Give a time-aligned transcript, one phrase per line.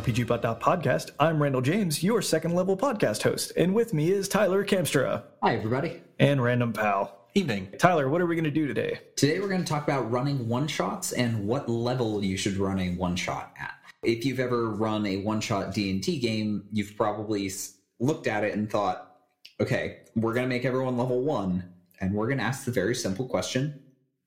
[0.00, 0.26] RPG
[0.60, 1.12] podcast.
[1.18, 5.22] I'm Randall James, your second level podcast host, and with me is Tyler Kamstra.
[5.42, 6.02] Hi, everybody.
[6.18, 7.18] And Random Pal.
[7.32, 7.72] Evening.
[7.78, 9.00] Tyler, what are we going to do today?
[9.16, 12.78] Today we're going to talk about running one shots and what level you should run
[12.78, 13.72] a one shot at.
[14.02, 17.50] If you've ever run a one shot D&D game, you've probably
[17.98, 19.16] looked at it and thought,
[19.60, 21.64] okay, we're going to make everyone level 1
[22.02, 23.82] and we're going to ask the very simple question,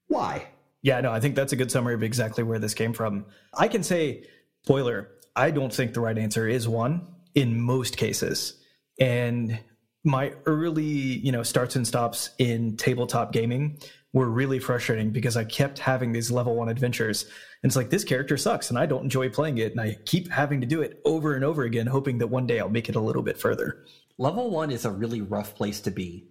[0.08, 0.48] why?
[0.82, 3.26] Yeah, no, I think that's a good summary of exactly where this came from.
[3.54, 4.24] I can say
[4.64, 8.56] spoiler, I don't think the right answer is one in most cases.
[9.00, 9.58] And
[10.04, 13.80] my early, you know, starts and stops in tabletop gaming
[14.12, 17.24] were really frustrating because I kept having these level one adventures.
[17.64, 19.72] And it's like, this character sucks and I don't enjoy playing it.
[19.72, 22.60] And I keep having to do it over and over again, hoping that one day
[22.60, 23.86] I'll make it a little bit further.
[24.18, 26.28] Level one is a really rough place to be.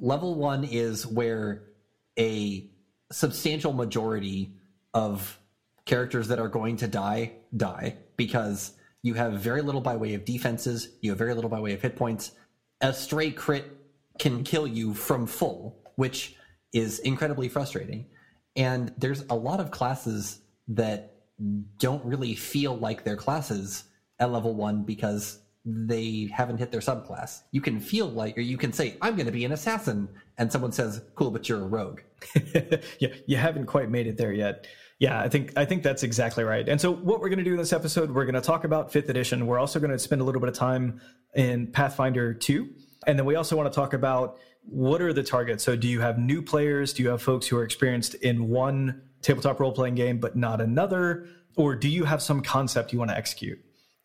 [0.00, 1.66] Level one is where
[2.18, 2.68] a
[3.12, 4.54] substantial majority
[4.92, 5.38] of
[5.84, 10.24] characters that are going to die die because you have very little by way of
[10.24, 12.32] defenses, you have very little by way of hit points.
[12.80, 13.64] A stray crit
[14.18, 16.36] can kill you from full, which
[16.72, 18.06] is incredibly frustrating.
[18.56, 21.14] And there's a lot of classes that
[21.78, 23.84] don't really feel like they're classes
[24.18, 27.42] at level one because they haven't hit their subclass.
[27.52, 30.08] You can feel like, or you can say, I'm going to be an assassin.
[30.38, 32.00] And someone says, cool, but you're a rogue.
[32.98, 34.66] yeah, you haven't quite made it there yet.
[35.00, 36.68] Yeah, I think I think that's exactly right.
[36.68, 38.92] And so what we're going to do in this episode, we're going to talk about
[38.92, 39.46] 5th edition.
[39.46, 41.00] We're also going to spend a little bit of time
[41.34, 42.68] in Pathfinder 2.
[43.06, 45.64] And then we also want to talk about what are the targets?
[45.64, 46.92] So do you have new players?
[46.92, 50.60] Do you have folks who are experienced in one tabletop role playing game but not
[50.60, 51.26] another?
[51.56, 53.58] Or do you have some concept you want to execute?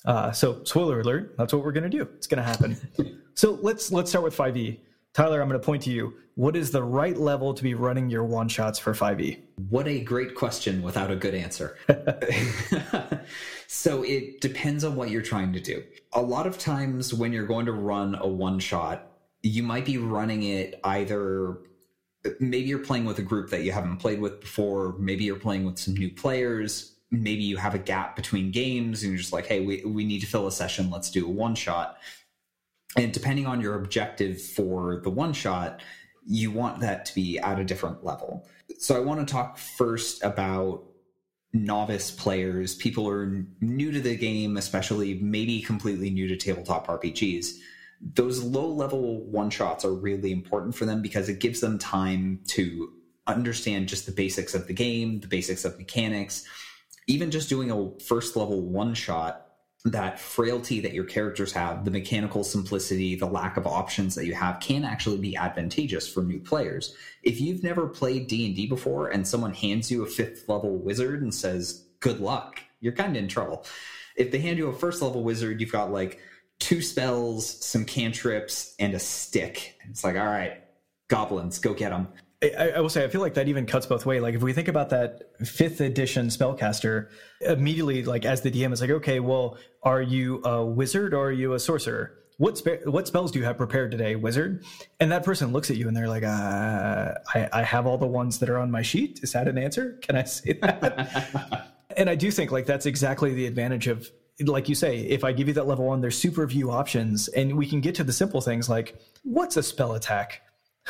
[0.05, 2.03] Uh, so spoiler alert, that's what we're going to do.
[2.16, 3.22] It's going to happen.
[3.34, 4.79] so let's let's start with 5e.
[5.16, 6.14] Tyler, I'm going to point to you.
[6.36, 9.40] What is the right level to be running your one shots for 5e?
[9.70, 11.78] What a great question without a good answer.
[13.68, 15.81] so it depends on what you're trying to do.
[16.12, 19.08] A lot of times when you're going to run a one shot,
[19.42, 21.59] you might be running it either
[22.42, 25.64] maybe you're playing with a group that you haven't played with before, maybe you're playing
[25.64, 29.46] with some new players, maybe you have a gap between games and you're just like,
[29.46, 32.00] hey, we, we need to fill a session, let's do a one shot
[32.95, 35.81] and depending on your objective for the one shot
[36.28, 38.47] you want that to be at a different level.
[38.79, 40.83] So i want to talk first about
[41.53, 42.75] novice players.
[42.75, 47.53] People who are new to the game especially maybe completely new to tabletop rpgs
[48.01, 52.39] those low level one shots are really important for them because it gives them time
[52.47, 52.91] to
[53.28, 56.44] understand just the basics of the game the basics of mechanics.
[57.07, 59.44] Even just doing a first level one shot
[59.85, 64.34] that frailty that your characters have, the mechanical simplicity, the lack of options that you
[64.34, 66.96] have can actually be advantageous for new players.
[67.22, 71.34] If you've never played D&D before and someone hands you a 5th level wizard and
[71.34, 73.63] says, "Good luck." You're kind of in trouble.
[74.16, 76.19] If they hand you a first level wizard, you've got like
[76.59, 79.75] two spells, some cantrips, and a stick.
[79.90, 80.63] It's like, "All right,
[81.09, 82.07] goblins, go get them."
[82.44, 84.19] I, I, will say I feel like that even cuts both way.
[84.19, 87.09] Like if we think about that fifth edition spellcaster,
[87.41, 91.31] immediately like as the DM is like, okay, well, are you a wizard or are
[91.31, 92.19] you a sorcerer?
[92.38, 94.66] What spe- what spells do you have prepared today, wizard?
[95.00, 98.08] And that person looks at you and they're like, uh, I, I have all the
[98.08, 99.22] ones that are on my sheet.
[99.23, 99.97] Is that an answer?
[100.02, 101.72] Can I say that?
[101.97, 104.11] and I do think like that's exactly the advantage of
[104.41, 107.55] like you say, if I give you that level one, there's super view options, and
[107.58, 110.41] we can get to the simple things like what's a spell attack,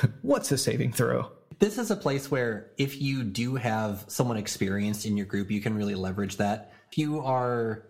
[0.22, 5.06] what's a saving throw, this is a place where if you do have someone experienced
[5.06, 6.74] in your group, you can really leverage that.
[6.92, 7.88] If you are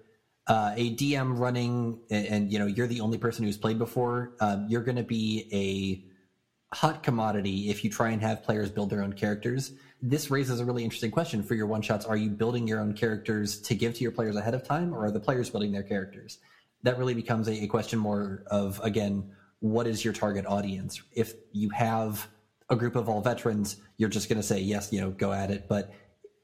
[0.48, 4.34] uh, a DM running and, and, you know you're the only person who's played before,
[4.40, 8.90] um, you're going to be a hot commodity if you try and have players build
[8.90, 9.72] their own characters.
[10.02, 12.06] This raises a really interesting question for your one shots.
[12.06, 15.06] Are you building your own characters to give to your players ahead of time, or
[15.06, 16.38] are the players building their characters?
[16.84, 21.02] That really becomes a, a question more of again what is your target audience.
[21.14, 22.28] If you have
[22.70, 25.52] a group of all veterans, you're just going to say yes, you know, go at
[25.52, 25.68] it.
[25.68, 25.94] But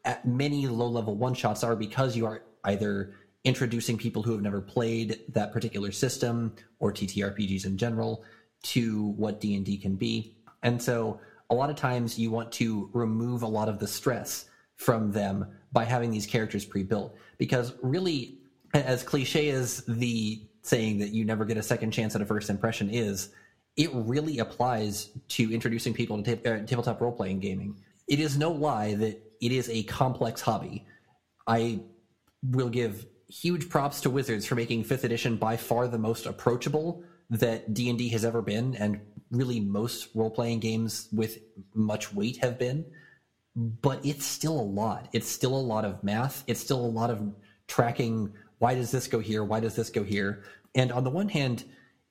[0.05, 3.13] at many low level one shots are because you are either
[3.43, 8.23] introducing people who have never played that particular system or TTRPGs in general
[8.63, 10.35] to what D&D can be.
[10.63, 11.19] And so
[11.49, 15.45] a lot of times you want to remove a lot of the stress from them
[15.71, 18.37] by having these characters pre-built because really
[18.73, 22.49] as cliche as the saying that you never get a second chance at a first
[22.49, 23.29] impression is
[23.77, 27.75] it really applies to introducing people to uh, tabletop role-playing gaming
[28.07, 30.85] it is no lie that it is a complex hobby
[31.47, 31.79] i
[32.43, 37.03] will give huge props to Wizards for making fifth edition by far the most approachable
[37.29, 38.99] that D and D has ever been, and
[39.31, 41.39] really most role playing games with
[41.73, 42.85] much weight have been.
[43.55, 45.07] But it's still a lot.
[45.13, 46.43] It's still a lot of math.
[46.47, 47.33] It's still a lot of
[47.67, 48.33] tracking.
[48.61, 49.43] Why does this go here?
[49.43, 50.43] Why does this go here?
[50.75, 51.65] And on the one hand,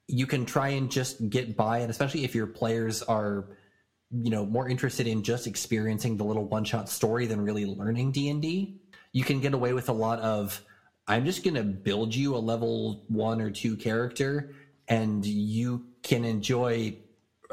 [0.09, 3.57] you can try and just get by, and especially if your players are,
[4.11, 8.11] you know, more interested in just experiencing the little one shot story than really learning
[8.11, 8.81] D and D,
[9.13, 10.61] you can get away with a lot of
[11.07, 14.53] I'm just going to build you a level one or two character,
[14.89, 16.97] and you can enjoy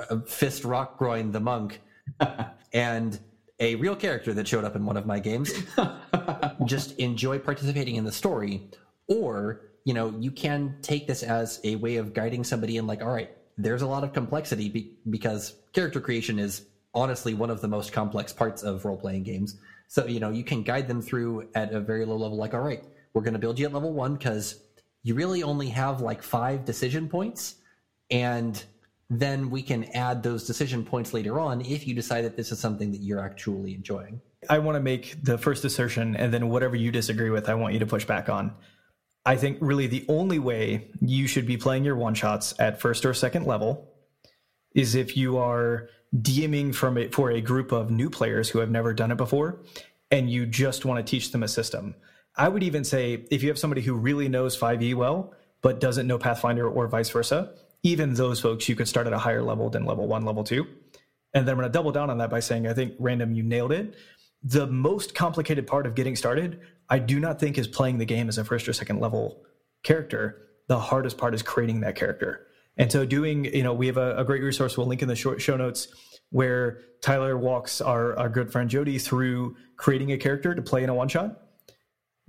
[0.10, 1.82] uh, Fist Rockgroin the monk
[2.74, 3.20] and
[3.60, 5.54] a real character that showed up in one of my games.
[6.66, 8.70] just enjoy participating in the story,
[9.08, 13.02] or you know, you can take this as a way of guiding somebody in, like,
[13.02, 16.64] all right, there's a lot of complexity be- because character creation is
[16.94, 19.56] honestly one of the most complex parts of role playing games.
[19.88, 22.60] So, you know, you can guide them through at a very low level, like, all
[22.60, 22.84] right,
[23.14, 24.60] we're going to build you at level one because
[25.04, 27.56] you really only have like five decision points.
[28.12, 28.62] And
[29.10, 32.60] then we can add those decision points later on if you decide that this is
[32.60, 34.20] something that you're actually enjoying.
[34.50, 37.74] I want to make the first assertion, and then whatever you disagree with, I want
[37.74, 38.54] you to push back on.
[39.28, 43.06] I think really the only way you should be playing your one shots at first
[43.06, 43.92] or second level
[44.74, 48.72] is if you are DMing from it for a group of new players who have
[48.72, 49.60] never done it before,
[50.12, 51.94] and you just want to teach them a system.
[52.38, 56.08] I would even say if you have somebody who really knows 5e well, but doesn't
[56.08, 57.52] know Pathfinder or vice versa,
[57.84, 60.66] even those folks you could start at a higher level than level one, level two.
[61.34, 63.44] And then I'm going to double down on that by saying I think random, you
[63.44, 63.94] nailed it.
[64.44, 68.30] The most complicated part of getting started, I do not think is playing the game
[68.30, 69.44] as a first or second level
[69.84, 70.44] character.
[70.68, 72.48] The hardest part is creating that character.
[72.78, 75.16] And so doing, you know, we have a, a great resource we'll link in the
[75.16, 75.88] show notes
[76.30, 80.90] where Tyler walks our, our good friend Jody through creating a character to play in
[80.90, 81.48] a one shot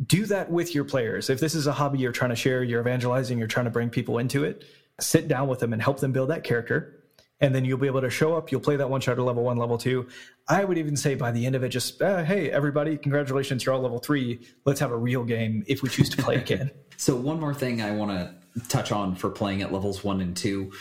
[0.06, 1.28] do that with your players.
[1.28, 3.90] If this is a hobby you're trying to share, you're evangelizing, you're trying to bring
[3.90, 4.64] people into it,
[5.00, 6.97] sit down with them and help them build that character.
[7.40, 8.50] And then you'll be able to show up.
[8.50, 10.08] You'll play that one shot at level one, level two.
[10.48, 13.74] I would even say by the end of it, just uh, hey, everybody, congratulations, you're
[13.74, 14.40] all level three.
[14.64, 16.70] Let's have a real game if we choose to play again.
[16.96, 20.36] so one more thing I want to touch on for playing at levels one and
[20.36, 20.72] two.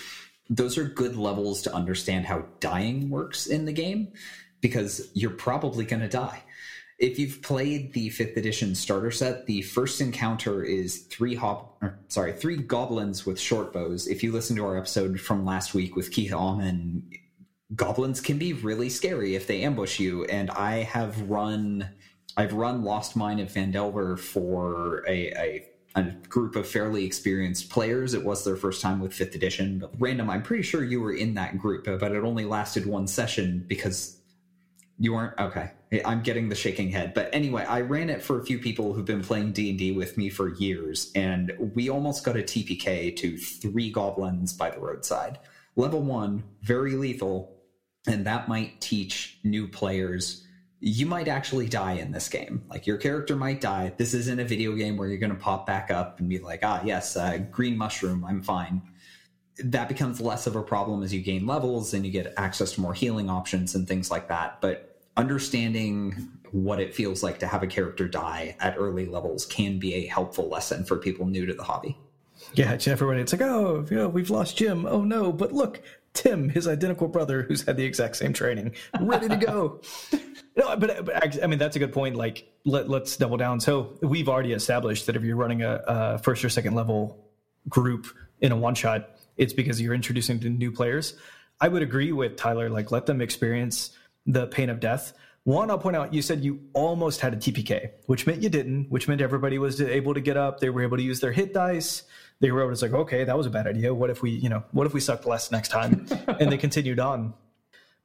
[0.50, 4.13] Those are good levels to understand how dying works in the game
[4.62, 6.42] because you're probably going to die
[6.98, 12.00] if you've played the fifth edition starter set, the first encounter is three hop, or,
[12.08, 14.08] sorry, three goblins with short bows.
[14.08, 17.08] If you listen to our episode from last week with Keith Allman,
[17.76, 20.26] goblins can be really scary if they ambush you.
[20.26, 21.88] And I have run,
[22.36, 28.14] I've run Lost Mine of Phandelver for a, a a group of fairly experienced players.
[28.14, 29.80] It was their first time with fifth edition.
[29.80, 33.08] But random, I'm pretty sure you were in that group, but it only lasted one
[33.08, 34.17] session because
[35.00, 35.72] you weren't okay.
[36.06, 37.13] I'm getting the shaking head.
[37.13, 40.30] But anyway, I ran it for a few people who've been playing D&D with me
[40.30, 45.39] for years and we almost got a TPK to 3 goblins by the roadside.
[45.75, 47.56] Level 1, very lethal,
[48.08, 50.48] and that might teach new players
[50.80, 52.63] you might actually die in this game.
[52.70, 53.94] Like your character might die.
[53.98, 56.60] This isn't a video game where you're going to pop back up and be like,
[56.63, 58.82] "Ah, yes, uh, green mushroom, I'm fine."
[59.63, 62.82] That becomes less of a problem as you gain levels and you get access to
[62.82, 64.62] more healing options and things like that.
[64.62, 64.87] But
[65.17, 69.95] understanding what it feels like to have a character die at early levels can be
[69.95, 71.97] a helpful lesson for people new to the hobby.
[72.53, 74.86] Yeah, everyone, it's like, oh, you know, we've lost Jim.
[74.86, 75.81] Oh no, but look,
[76.13, 79.81] Tim, his identical brother, who's had the exact same training, ready to go.
[80.55, 82.15] no, but, but, I mean that's a good point.
[82.15, 83.59] Like, let, us double down.
[83.59, 87.24] So we've already established that if you're running a, a first or second level
[87.67, 88.07] group
[88.41, 91.15] in a one shot, it's because you're introducing to new players.
[91.59, 92.69] I would agree with Tyler.
[92.69, 93.91] Like, let them experience
[94.27, 95.13] the pain of death.
[95.43, 98.89] One, I'll point out, you said you almost had a TPK, which meant you didn't,
[98.89, 100.60] which meant everybody was able to get up.
[100.60, 102.03] They were able to use their hit dice.
[102.41, 103.93] They were able to like, okay, that was a bad idea.
[103.93, 106.05] What if we, you know, what if we sucked less next time?
[106.39, 107.34] and they continued on.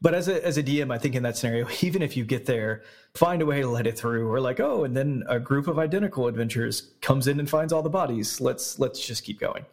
[0.00, 2.46] But as a, as a DM, I think in that scenario, even if you get
[2.46, 2.82] there,
[3.14, 4.30] find a way to let it through.
[4.30, 7.82] Or like, oh, and then a group of identical adventurers comes in and finds all
[7.82, 8.40] the bodies.
[8.40, 9.66] Let's let's just keep going.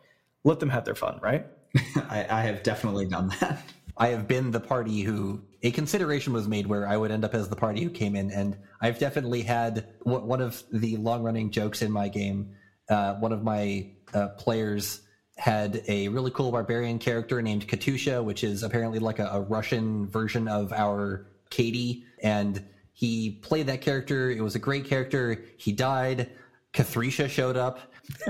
[0.43, 1.45] Let them have their fun, right?
[2.09, 3.61] I, I have definitely done that.
[3.99, 7.33] I have been the party who a consideration was made where I would end up
[7.33, 11.51] as the party who came in, and I've definitely had one of the long running
[11.51, 12.55] jokes in my game.
[12.89, 15.01] Uh, one of my uh, players
[15.37, 20.07] had a really cool barbarian character named Katusha, which is apparently like a, a Russian
[20.07, 22.63] version of our Katie, and
[22.93, 24.31] he played that character.
[24.31, 25.43] It was a great character.
[25.57, 26.29] He died.
[26.73, 27.79] Cathrisha showed up.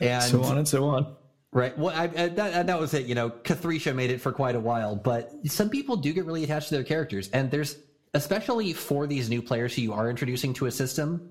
[0.00, 1.16] and so on and so on.
[1.54, 1.76] Right.
[1.76, 3.04] Well, I, I, that, that was it.
[3.04, 6.44] You know, Cathrisha made it for quite a while, but some people do get really
[6.44, 7.28] attached to their characters.
[7.28, 7.76] And there's,
[8.14, 11.30] especially for these new players who you are introducing to a system,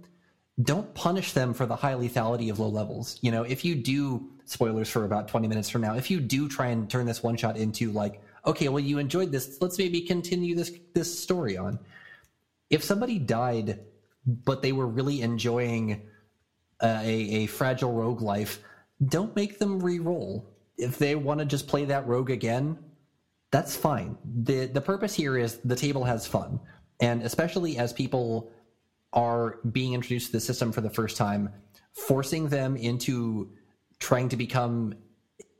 [0.62, 3.18] don't punish them for the high lethality of low levels.
[3.22, 6.48] You know, if you do, spoilers for about 20 minutes from now, if you do
[6.48, 10.01] try and turn this one shot into like, okay, well, you enjoyed this, let's maybe
[10.01, 11.80] continue this, this story on.
[12.70, 13.80] If somebody died,
[14.28, 16.04] but they were really enjoying
[16.80, 18.60] uh, a, a fragile rogue life,
[19.08, 20.48] don't make them re-roll.
[20.77, 22.77] If they want to just play that rogue again,
[23.51, 24.17] that's fine.
[24.24, 26.60] the The purpose here is the table has fun,
[27.00, 28.51] and especially as people
[29.13, 31.50] are being introduced to the system for the first time,
[31.93, 33.51] forcing them into
[34.00, 34.96] trying to become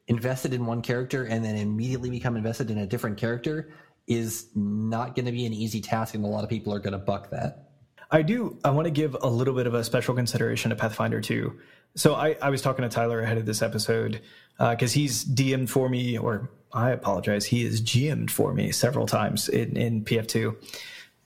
[0.08, 3.72] invested in one character and then immediately become invested in a different character
[4.08, 6.94] is not going to be an easy task, and a lot of people are going
[6.94, 7.70] to buck that.
[8.10, 8.58] I do.
[8.64, 11.58] I want to give a little bit of a special consideration to Pathfinder 2
[11.96, 14.22] so I, I was talking to Tyler ahead of this episode
[14.58, 19.08] because uh, he's DM'd for me, or I apologize, he is GM'd for me several
[19.08, 20.56] times in, in PF2.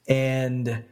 [0.08, 0.84] And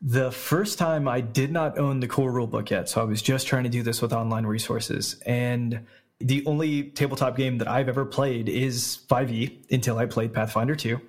[0.00, 3.46] the first time I did not own the core rulebook yet, so I was just
[3.46, 5.20] trying to do this with online resources.
[5.26, 5.86] And
[6.20, 11.00] the only tabletop game that I've ever played is 5e until I played Pathfinder 2.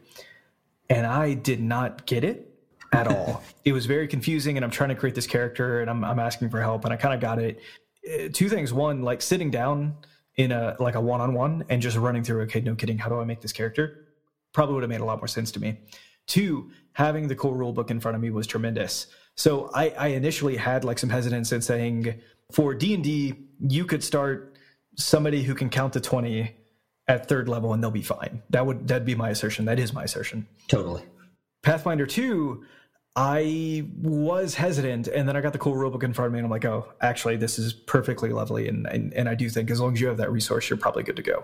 [0.90, 2.50] And I did not get it
[2.94, 3.44] at all.
[3.66, 6.50] it was very confusing, and I'm trying to create this character, and I'm, I'm asking
[6.50, 7.62] for help, and I kind of got it.
[8.08, 8.74] Uh, two things.
[8.74, 9.96] One, like sitting down
[10.36, 12.42] in a like a one on one and just running through.
[12.44, 12.98] Okay, no kidding.
[12.98, 14.06] How do I make this character?
[14.54, 15.80] Probably would have made a lot more sense to me.
[16.28, 19.08] Two, having the core rule book in front of me was tremendous.
[19.36, 22.20] So I, I initially had like some hesitance in saying
[22.52, 24.58] for D and D, you could start
[24.96, 26.56] somebody who can count to twenty
[27.08, 28.42] at third level and they'll be fine.
[28.50, 29.66] That would that'd be my assertion.
[29.66, 30.48] That is my assertion.
[30.68, 31.04] Totally.
[31.64, 32.66] Pathfinder two
[33.20, 36.46] I was hesitant, and then I got the cool rulebook in front of me, and
[36.46, 39.82] I'm like, oh, actually, this is perfectly lovely, and and, and I do think as
[39.82, 41.44] long as you have that resource, you're probably good to go.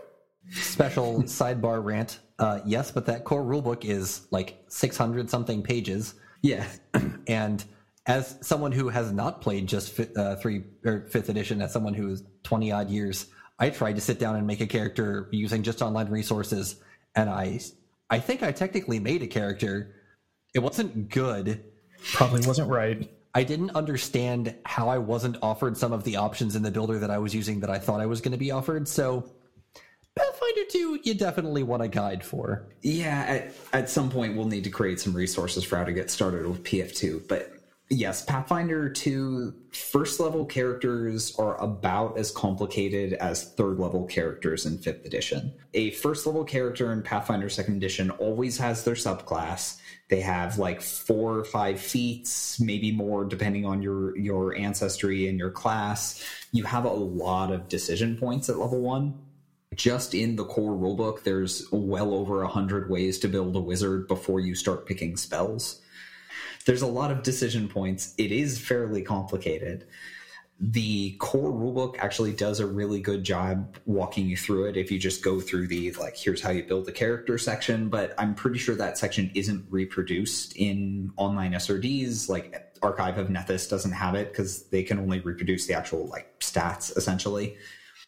[0.52, 2.20] Special sidebar rant.
[2.38, 6.14] Uh, yes, but that core rulebook is like 600 something pages.
[6.44, 6.68] Yeah,
[7.28, 7.66] and
[8.06, 12.12] as someone who has not played just uh, three or fifth edition, as someone who
[12.12, 13.28] is 20 odd years,
[13.58, 16.76] I tried to sit down and make a character using just online resources,
[17.16, 17.62] and I
[18.12, 19.96] I think I technically made a character
[20.54, 21.64] it wasn't good.
[22.14, 23.10] Probably wasn't right.
[23.36, 27.10] I didn't understand how I wasn't offered some of the options in the builder that
[27.10, 28.88] I was using that I thought I was going to be offered.
[28.88, 29.28] So,
[30.16, 32.68] Pathfinder 2, you definitely want a guide for.
[32.84, 36.12] Yeah, at, at some point we'll need to create some resources for how to get
[36.12, 37.28] started with PF2.
[37.28, 37.52] But
[37.90, 44.78] yes, Pathfinder 2 first level characters are about as complicated as third level characters in
[44.78, 45.54] 5th edition.
[45.74, 49.80] A first level character in Pathfinder 2nd edition always has their subclass.
[50.14, 55.40] They have like four or five feats, maybe more depending on your your ancestry and
[55.40, 56.24] your class.
[56.52, 59.18] You have a lot of decision points at level 1
[59.74, 64.08] just in the core rulebook, there's well over a hundred ways to build a wizard
[64.08, 65.82] before you start picking spells
[66.66, 68.14] there's a lot of decision points.
[68.18, 69.86] It is fairly complicated.
[70.60, 75.00] The core rulebook actually does a really good job walking you through it if you
[75.00, 78.60] just go through the like here's how you build the character section, but I'm pretty
[78.60, 84.32] sure that section isn't reproduced in online SRDs like Archive of Nethys doesn't have it
[84.32, 87.58] because they can only reproduce the actual like stats essentially.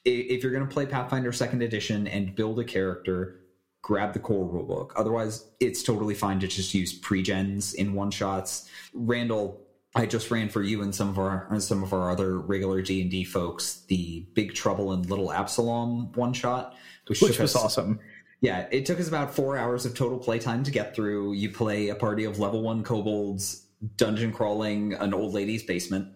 [0.06, 3.42] If you're going to play Pathfinder Second Edition and build a character,
[3.82, 4.92] grab the core rulebook.
[4.96, 8.70] Otherwise, it's totally fine to just use pre-gens in one shots.
[8.94, 9.65] Randall,
[9.96, 13.02] I just ran for you and some of our some of our other regular D
[13.02, 16.76] and D folks the Big Trouble in Little Absalom one shot,
[17.08, 18.00] which, which was us, awesome.
[18.42, 21.34] Yeah, it took us about four hours of total playtime to get through.
[21.34, 26.10] You play a party of level one kobolds, dungeon crawling an old lady's basement.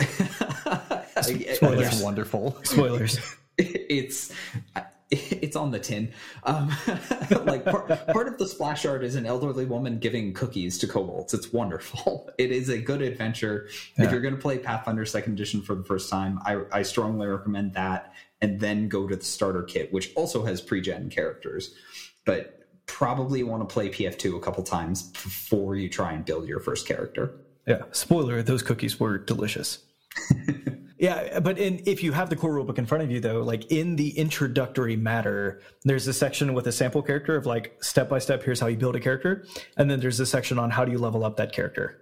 [1.20, 2.58] Spoilers, wonderful.
[2.64, 3.18] Spoilers.
[3.60, 4.32] It's
[5.10, 6.12] it's on the tin.
[6.44, 6.70] Um,
[7.44, 11.32] like part, part, of the splash art is an elderly woman giving cookies to kobolds.
[11.32, 12.26] It's wonderful.
[12.38, 13.68] It is a good adventure.
[13.96, 14.04] Yeah.
[14.04, 17.26] If you're going to play Pathfinder Second Edition for the first time, I, I, strongly
[17.26, 21.74] recommend that, and then go to the starter kit, which also has pre-gen characters,
[22.24, 26.60] but probably want to play PF2 a couple times before you try and build your
[26.60, 27.34] first character.
[27.66, 27.82] Yeah.
[27.90, 29.80] Spoiler: those cookies were delicious.
[30.98, 33.70] Yeah, but in, if you have the core rulebook in front of you, though, like
[33.70, 38.18] in the introductory matter, there's a section with a sample character of like step by
[38.18, 39.44] step, here's how you build a character.
[39.76, 42.00] And then there's a section on how do you level up that character.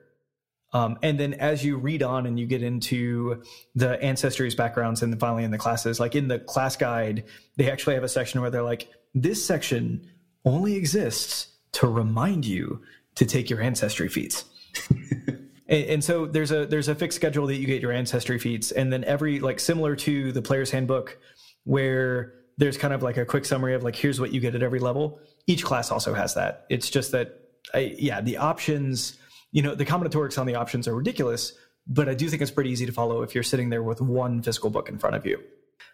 [0.72, 3.42] Um, and then as you read on and you get into
[3.74, 7.24] the ancestries backgrounds and finally in the classes, like in the class guide,
[7.56, 10.10] they actually have a section where they're like, this section
[10.44, 12.82] only exists to remind you
[13.14, 14.44] to take your ancestry feats.
[15.68, 18.70] And, and, so there's a there's a fixed schedule that you get your ancestry feats,
[18.70, 21.18] and then every like similar to the player's handbook,
[21.64, 24.62] where there's kind of like a quick summary of like here's what you get at
[24.62, 25.20] every level.
[25.46, 26.66] Each class also has that.
[26.70, 27.40] It's just that,
[27.74, 29.18] I, yeah, the options,
[29.52, 31.52] you know, the combinatorics on the options are ridiculous,
[31.86, 34.42] but I do think it's pretty easy to follow if you're sitting there with one
[34.42, 35.42] physical book in front of you.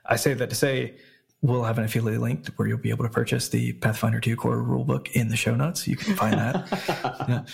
[0.07, 0.95] I say that to say
[1.41, 4.63] we'll have an affiliate link where you'll be able to purchase the Pathfinder 2 core
[4.63, 5.89] rulebook in the show notes.
[5.89, 6.69] You can find that.
[7.29, 7.45] yeah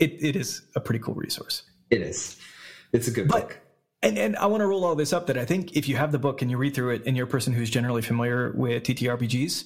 [0.00, 1.62] it, it is a pretty cool resource.
[1.90, 2.36] It is.
[2.92, 3.60] It's a good but, book.
[4.02, 6.10] And, and I want to roll all this up that I think if you have
[6.10, 8.82] the book and you read through it and you're a person who's generally familiar with
[8.82, 9.64] TTRPGs,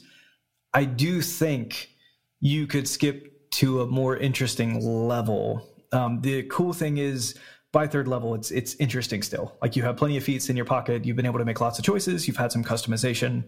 [0.73, 1.91] I do think
[2.41, 5.67] you could skip to a more interesting level.
[5.93, 7.39] Um, the cool thing is
[7.71, 9.57] by third level, it's it's interesting still.
[9.63, 11.05] Like you have plenty of feats in your pocket.
[11.05, 12.27] You've been able to make lots of choices.
[12.27, 13.45] You've had some customization.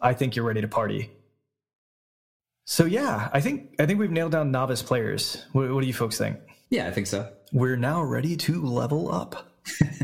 [0.00, 1.10] I think you're ready to party.
[2.70, 5.42] So yeah, I think I think we've nailed down novice players.
[5.52, 6.36] What, what do you folks think?
[6.68, 7.32] Yeah, I think so.
[7.50, 9.50] We're now ready to level up.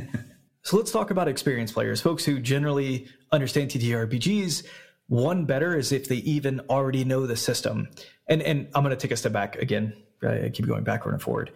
[0.62, 4.64] so let's talk about experienced players, folks who generally understand TTRPGs.
[5.08, 7.90] One better is if they even already know the system.
[8.28, 9.94] And and I'm going to take a step back again.
[10.22, 11.52] I keep going backward and forward.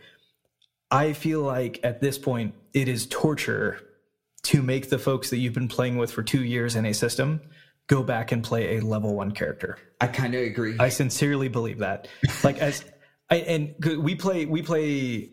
[0.90, 3.80] I feel like at this point it is torture
[4.42, 7.40] to make the folks that you've been playing with for two years in a system
[7.88, 9.78] go back and play a level one character.
[10.00, 10.76] I kind of agree.
[10.78, 12.06] I sincerely believe that.
[12.44, 12.84] Like as
[13.28, 15.32] I and we play we play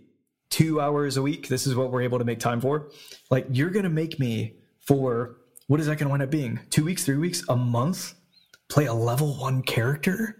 [0.49, 1.47] two hours a week.
[1.47, 2.89] This is what we're able to make time for.
[3.29, 6.59] Like you're gonna make me for what is that gonna wind up being?
[6.69, 8.15] Two weeks, three weeks, a month?
[8.69, 10.37] Play a level one character?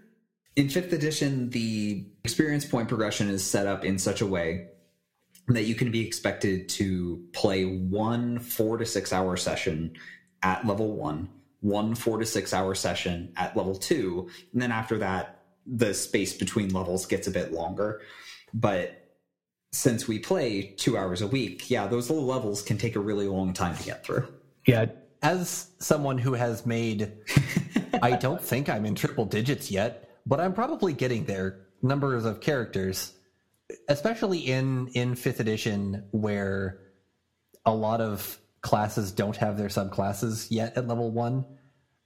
[0.56, 4.68] In fifth edition, the experience point progression is set up in such a way
[5.48, 9.92] that you can be expected to play one four to six hour session
[10.42, 11.28] at level one
[11.60, 14.28] one four to six hour session at level two.
[14.52, 18.02] And then after that, the space between levels gets a bit longer.
[18.54, 19.02] But
[19.72, 23.26] since we play two hours a week, yeah, those little levels can take a really
[23.26, 24.26] long time to get through.
[24.66, 24.86] Yeah.
[25.22, 27.12] As someone who has made,
[28.02, 31.66] I don't think I'm in triple digits yet, but I'm probably getting there.
[31.82, 33.12] Numbers of characters,
[33.88, 36.78] especially in in fifth edition, where
[37.64, 41.44] a lot of classes don't have their subclasses yet at level one.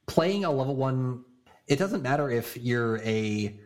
[0.07, 1.25] Playing a level one,
[1.67, 3.59] it doesn't matter if you're a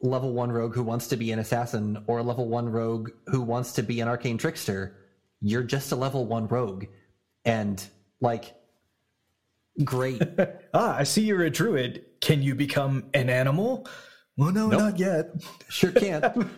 [0.00, 3.40] level one rogue who wants to be an assassin or a level one rogue who
[3.40, 4.96] wants to be an arcane trickster.
[5.40, 6.86] You're just a level one rogue.
[7.44, 7.84] And
[8.20, 8.54] like,
[9.84, 10.22] great.
[10.74, 12.04] ah, I see you're a druid.
[12.20, 13.86] Can you become an animal?
[14.36, 14.80] Well, no, nope.
[14.80, 15.30] not yet.
[15.68, 16.24] Sure can't.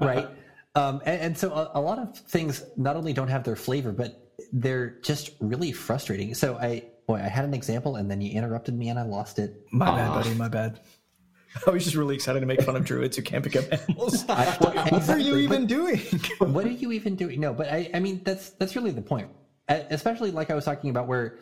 [0.00, 0.28] right.
[0.74, 3.92] Um, and, and, so a, a, lot of things not only don't have their flavor,
[3.92, 4.21] but
[4.52, 6.34] they're just really frustrating.
[6.34, 9.38] So I boy, I had an example and then you interrupted me and I lost
[9.38, 9.66] it.
[9.70, 9.96] My Aww.
[9.96, 10.14] bad, ah.
[10.14, 10.34] buddy.
[10.34, 10.80] My bad.
[11.66, 14.24] I was just really excited to make fun of druids who can't pick up animals.
[14.28, 15.98] I, what, exactly, what, are you even doing?
[16.38, 17.40] what are you even doing?
[17.40, 19.28] No, but I, I mean that's that's really the point.
[19.68, 21.38] Especially like I was talking about, where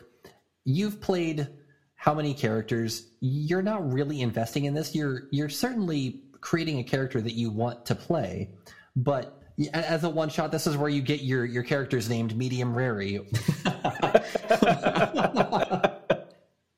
[0.63, 1.47] you've played
[1.95, 4.95] how many characters, you're not really investing in this.
[4.95, 8.51] You're you're certainly creating a character that you want to play,
[8.95, 9.40] but
[9.73, 12.97] as a one shot, this is where you get your your characters named medium rare.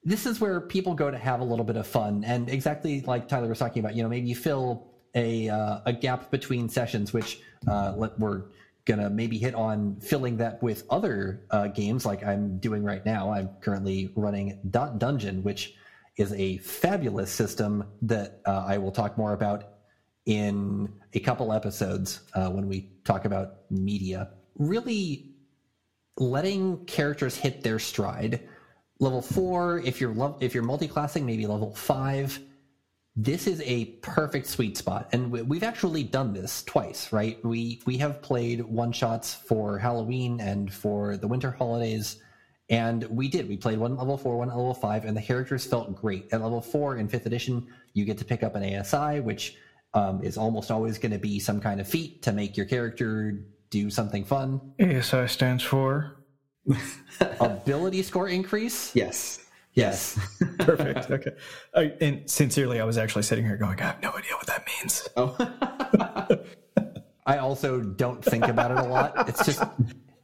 [0.04, 3.28] this is where people go to have a little bit of fun, and exactly like
[3.28, 7.14] Tyler was talking about, you know, maybe you fill a uh, a gap between sessions,
[7.14, 8.44] which uh, we're
[8.86, 13.32] gonna maybe hit on filling that with other uh, games, like I'm doing right now.
[13.32, 15.76] I'm currently running Dot Dungeon, which
[16.18, 19.73] is a fabulous system that uh, I will talk more about
[20.26, 24.30] in a couple episodes uh, when we talk about media.
[24.58, 25.34] Really
[26.18, 28.48] letting characters hit their stride.
[29.00, 32.40] Level four, if you're lo- if you're multi-classing, maybe level five.
[33.16, 37.44] This is a perfect sweet spot, and we've actually done this twice, right?
[37.46, 42.18] We we have played one shots for Halloween and for the winter holidays,
[42.70, 43.48] and we did.
[43.48, 46.34] We played one level four, one level five, and the characters felt great.
[46.34, 49.58] At level four in fifth edition, you get to pick up an ASI, which
[49.94, 53.46] um, is almost always going to be some kind of feat to make your character
[53.70, 54.60] do something fun.
[54.82, 56.18] ASI stands for
[57.40, 58.96] ability score increase.
[58.96, 59.40] Yes.
[59.74, 60.20] Yes.
[60.60, 61.10] Perfect.
[61.10, 61.32] Okay.
[61.76, 64.68] I, and sincerely, I was actually sitting here going, I have no idea what that
[64.82, 65.08] means.
[65.18, 66.44] Oh.
[67.26, 69.30] I also don't think about it a lot.
[69.30, 69.64] It's just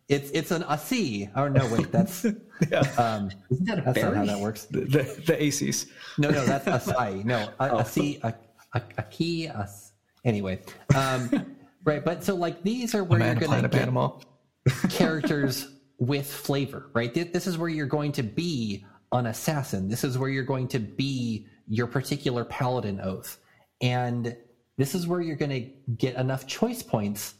[0.09, 1.29] It's it's an AC.
[1.35, 2.25] Oh no, wait, that's
[2.69, 4.65] Yeah, um, Isn't that a that's not how that works.
[4.65, 5.85] the the, the ACs.
[6.17, 7.23] No, no, that's acai.
[7.23, 7.77] No, a, Oh.
[7.79, 8.33] a C, a,
[8.73, 9.45] a, a key.
[9.45, 9.93] A, s-
[10.25, 10.61] anyway,
[10.95, 12.03] um, right.
[12.03, 17.13] But so like these are where Man, you're going to get characters with flavor, right?
[17.13, 19.89] This is where you're going to be an assassin.
[19.89, 23.37] This is where you're going to be your particular paladin oath,
[23.81, 24.35] and
[24.77, 27.35] this is where you're going to get enough choice points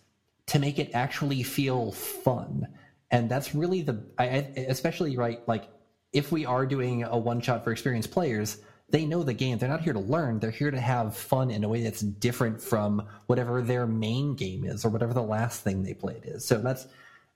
[0.48, 2.68] to make it actually feel fun.
[3.12, 4.26] And that's really the, I,
[4.68, 5.70] especially right, like
[6.12, 8.58] if we are doing a one shot for experienced players,
[8.92, 9.58] they know the game.
[9.58, 10.40] They're not here to learn.
[10.40, 14.66] They're here to have fun in a way that's different from whatever their main game
[14.66, 16.46] is or whatever the last thing they played is.
[16.46, 16.88] So that's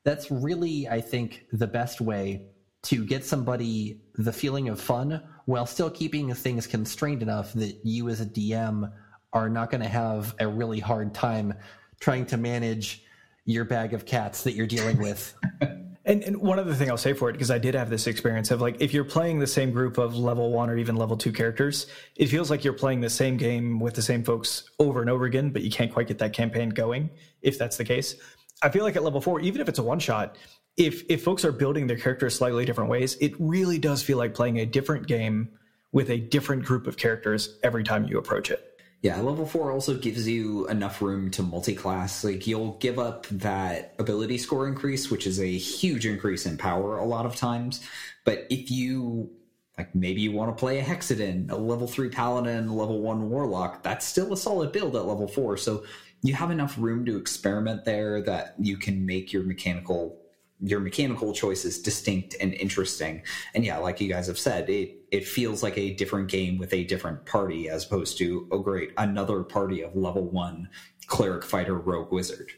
[0.03, 2.47] that's really, I think, the best way
[2.83, 8.09] to get somebody the feeling of fun while still keeping things constrained enough that you
[8.09, 8.91] as a DM
[9.31, 11.53] are not going to have a really hard time
[11.99, 13.03] trying to manage
[13.45, 15.33] your bag of cats that you're dealing with.
[16.13, 18.52] And, and one other thing I'll say for it, because I did have this experience
[18.52, 21.32] of like, if you're playing the same group of level one or even level two
[21.32, 25.10] characters, it feels like you're playing the same game with the same folks over and
[25.10, 27.10] over again, but you can't quite get that campaign going
[27.41, 28.15] if that's the case.
[28.62, 30.36] I feel like at level four, even if it's a one shot,
[30.78, 34.36] if if folks are building their characters slightly different ways, it really does feel like
[34.36, 35.49] playing a different game
[35.93, 38.72] with a different group of characters every time you approach it.
[39.03, 42.23] Yeah, level four also gives you enough room to multi-class.
[42.23, 46.97] Like you'll give up that ability score increase, which is a huge increase in power
[46.97, 47.85] a lot of times.
[48.23, 49.29] But if you
[49.77, 53.83] like maybe you want to play a Hexadin, a level three paladin, level one warlock,
[53.83, 55.57] that's still a solid build at level four.
[55.57, 55.83] So
[56.21, 60.17] you have enough room to experiment there that you can make your mechanical
[60.59, 63.21] your mechanical choices distinct and interesting.
[63.53, 66.73] And yeah, like you guys have said, it it feels like a different game with
[66.73, 70.69] a different party as opposed to oh great, another party of level 1
[71.07, 72.51] cleric fighter rogue wizard.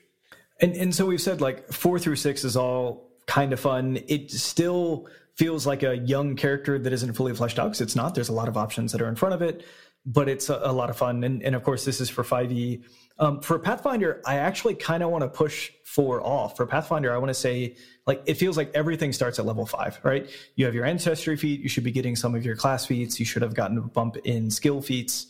[0.62, 4.00] And and so we've said like four through six is all kind of fun.
[4.08, 8.16] It still feels like a young character that isn't fully fleshed out because it's not.
[8.16, 9.66] There's a lot of options that are in front of it,
[10.06, 11.24] but it's a, a lot of fun.
[11.24, 12.84] And, and of course, this is for 5e.
[13.18, 16.58] Um, for Pathfinder, I actually kind of want to push four off.
[16.58, 17.76] For Pathfinder, I want to say
[18.06, 20.30] like it feels like everything starts at level five, right?
[20.56, 21.62] You have your ancestry feat.
[21.62, 23.20] You should be getting some of your class feats.
[23.20, 25.28] You should have gotten a bump in skill feats.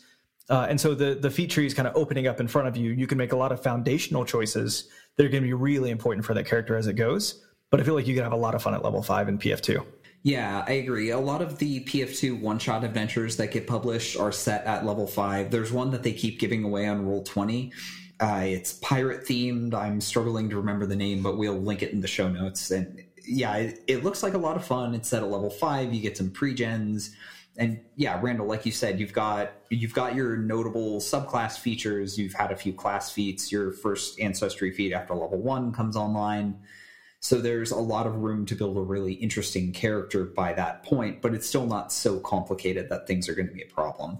[0.50, 2.76] Uh, and so the the feat tree is kind of opening up in front of
[2.76, 2.92] you.
[2.92, 6.26] You can make a lot of foundational choices that are going to be really important
[6.26, 7.46] for that character as it goes.
[7.70, 9.38] But I feel like you can have a lot of fun at level five in
[9.38, 9.86] PF2.
[10.26, 11.12] Yeah, I agree.
[11.12, 15.06] A lot of the PF2 one shot adventures that get published are set at level
[15.06, 15.52] 5.
[15.52, 17.72] There's one that they keep giving away on Roll20.
[18.20, 19.76] Uh, it's pirate themed.
[19.76, 22.72] I'm struggling to remember the name, but we'll link it in the show notes.
[22.72, 24.96] And yeah, it, it looks like a lot of fun.
[24.96, 25.94] It's set at level 5.
[25.94, 27.16] You get some pre-gens.
[27.56, 32.18] And yeah, Randall, like you said, you've got you've got your notable subclass features.
[32.18, 33.52] You've had a few class feats.
[33.52, 36.58] Your first ancestry feat after level one comes online.
[37.26, 41.24] So there's a lot of room to build a really interesting character by that point,
[41.24, 44.20] but it's still not so complicated that things are going to be a problem.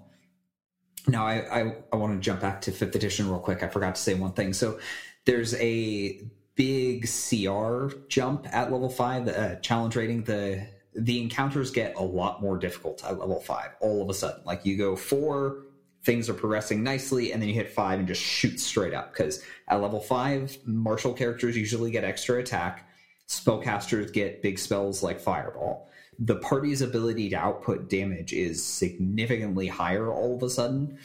[1.08, 3.62] Now, I, I, I want to jump back to fifth edition real quick.
[3.62, 4.54] I forgot to say one thing.
[4.54, 4.80] So
[5.26, 6.20] there's a
[6.56, 10.24] big CR jump at level five, uh, challenge rating.
[10.24, 14.42] The the encounters get a lot more difficult at level five all of a sudden.
[14.46, 15.58] Like you go four,
[16.02, 19.14] things are progressing nicely, and then you hit five and just shoot straight up.
[19.14, 22.90] Because at level five, martial characters usually get extra attack.
[23.28, 25.90] Spellcasters get big spells like Fireball.
[26.20, 31.00] The party's ability to output damage is significantly higher all of a sudden.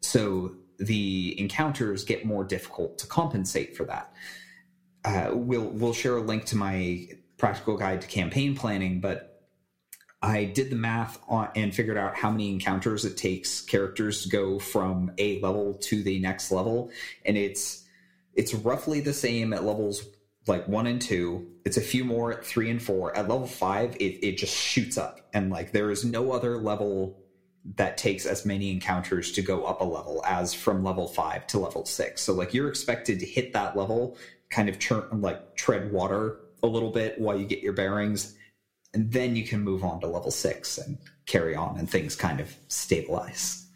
[0.00, 4.14] So the encounters get more difficult to compensate for that.
[5.04, 9.32] Uh, we'll we'll share a link to my practical guide to campaign planning, but
[10.22, 14.28] I did the math on, and figured out how many encounters it takes characters to
[14.28, 16.90] go from a level to the next level,
[17.24, 17.84] and it's
[18.34, 20.04] it's roughly the same at levels
[20.46, 21.48] like one and two.
[21.64, 23.16] It's a few more at three and four.
[23.16, 27.18] At level five, it, it just shoots up, and like there is no other level
[27.76, 31.60] that takes as many encounters to go up a level as from level five to
[31.60, 32.20] level six.
[32.20, 34.16] So like you're expected to hit that level,
[34.50, 38.36] kind of churn like tread water a little bit while you get your bearings,
[38.94, 42.40] and then you can move on to level six and carry on, and things kind
[42.40, 43.68] of stabilize.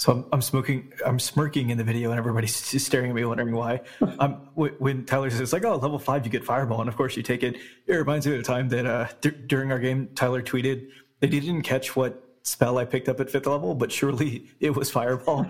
[0.00, 3.22] So I'm, I'm smoking, I'm smirking in the video, and everybody's just staring at me,
[3.26, 3.82] wondering why.
[4.18, 7.22] um, when, Tyler says like, "Oh, level five, you get fireball," and of course you
[7.22, 7.56] take it.
[7.86, 10.88] It reminds me of a time that uh, d- during our game, Tyler tweeted
[11.20, 14.74] that he didn't catch what spell I picked up at fifth level, but surely it
[14.74, 15.46] was fireball.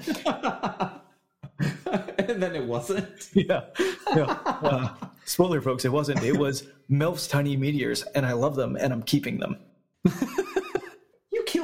[2.19, 3.31] and then it wasn't.
[3.35, 3.67] yeah,
[4.17, 4.37] yeah.
[4.47, 4.89] Uh,
[5.27, 6.25] spoiler, folks, it wasn't.
[6.25, 9.59] It was Melf's tiny meteors, and I love them, and I'm keeping them.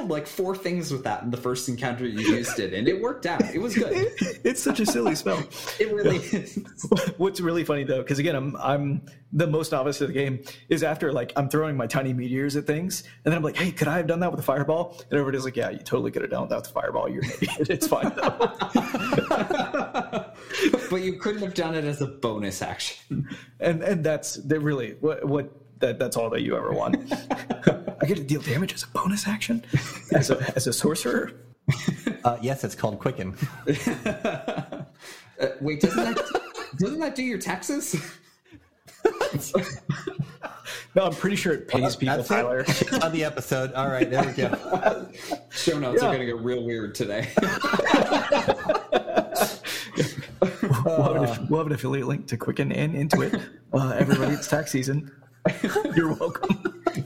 [0.07, 2.73] You killed killed like four things with that in the first encounter you used it,
[2.73, 3.41] and it worked out.
[3.53, 4.13] It was good.
[4.43, 5.43] it's such a silly spell.
[5.79, 6.59] It really is.
[7.17, 10.83] What's really funny though, because again, I'm I'm the most novice of the game, is
[10.83, 13.87] after like I'm throwing my tiny meteors at things, and then I'm like, hey, could
[13.87, 14.95] I have done that with a fireball?
[15.09, 17.09] And everybody's like, yeah, you totally could have done that with a fireball.
[17.09, 17.69] You're an idiot.
[17.69, 18.37] It's fine though.
[20.89, 23.27] but you couldn't have done it as a bonus action.
[23.59, 26.95] and and that's that really what what that that's all that you ever want.
[28.01, 29.63] I get to deal damage as a bonus action
[30.11, 31.31] as a as a sorcerer.
[32.23, 33.35] Uh, yes, it's called Quicken.
[35.39, 36.41] Uh, wait, doesn't that
[36.79, 37.95] doesn't that do your taxes?
[40.95, 42.61] No, I'm pretty sure it pays people, That's Tyler.
[42.67, 43.03] it.
[43.03, 43.71] on the episode.
[43.73, 45.07] All right, there we go.
[45.51, 46.07] Show notes Yeah.
[46.09, 47.27] are going to get real weird today.
[50.85, 53.39] We'll have, an, we'll have an affiliate link to Quicken and Intuit.
[53.73, 55.11] Uh, everybody, it's tax season.
[55.95, 56.83] You're welcome.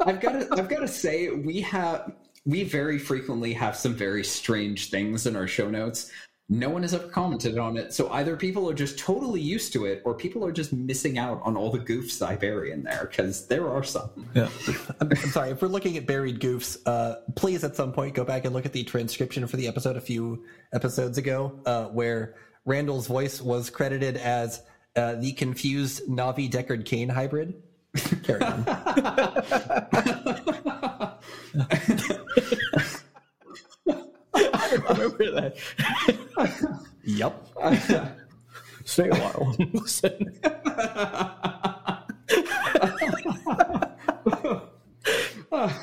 [0.00, 2.12] I've got to I've got to say we have
[2.46, 6.10] we very frequently have some very strange things in our show notes.
[6.50, 9.84] No one has ever commented on it, so either people are just totally used to
[9.84, 13.06] it, or people are just missing out on all the goofs I bury in there
[13.10, 14.08] because there are some.
[14.34, 14.48] Yeah.
[15.00, 15.50] I'm, I'm sorry.
[15.50, 18.64] If we're looking at buried goofs, uh, please at some point go back and look
[18.64, 20.42] at the transcription for the episode a few
[20.72, 24.62] episodes ago, uh, where Randall's voice was credited as
[24.98, 27.54] uh, the confused Navi Deckard Cain hybrid.
[28.24, 28.64] Carry on.
[34.34, 35.56] I remember that.
[37.04, 37.46] yep.
[38.84, 39.56] Stay a while.
[39.72, 40.40] Listen.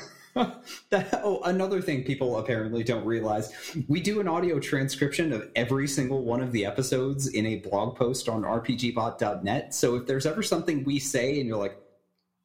[0.90, 3.52] That, oh, another thing people apparently don't realize
[3.88, 7.96] we do an audio transcription of every single one of the episodes in a blog
[7.96, 9.74] post on rpgbot.net.
[9.74, 11.78] So if there's ever something we say and you're like,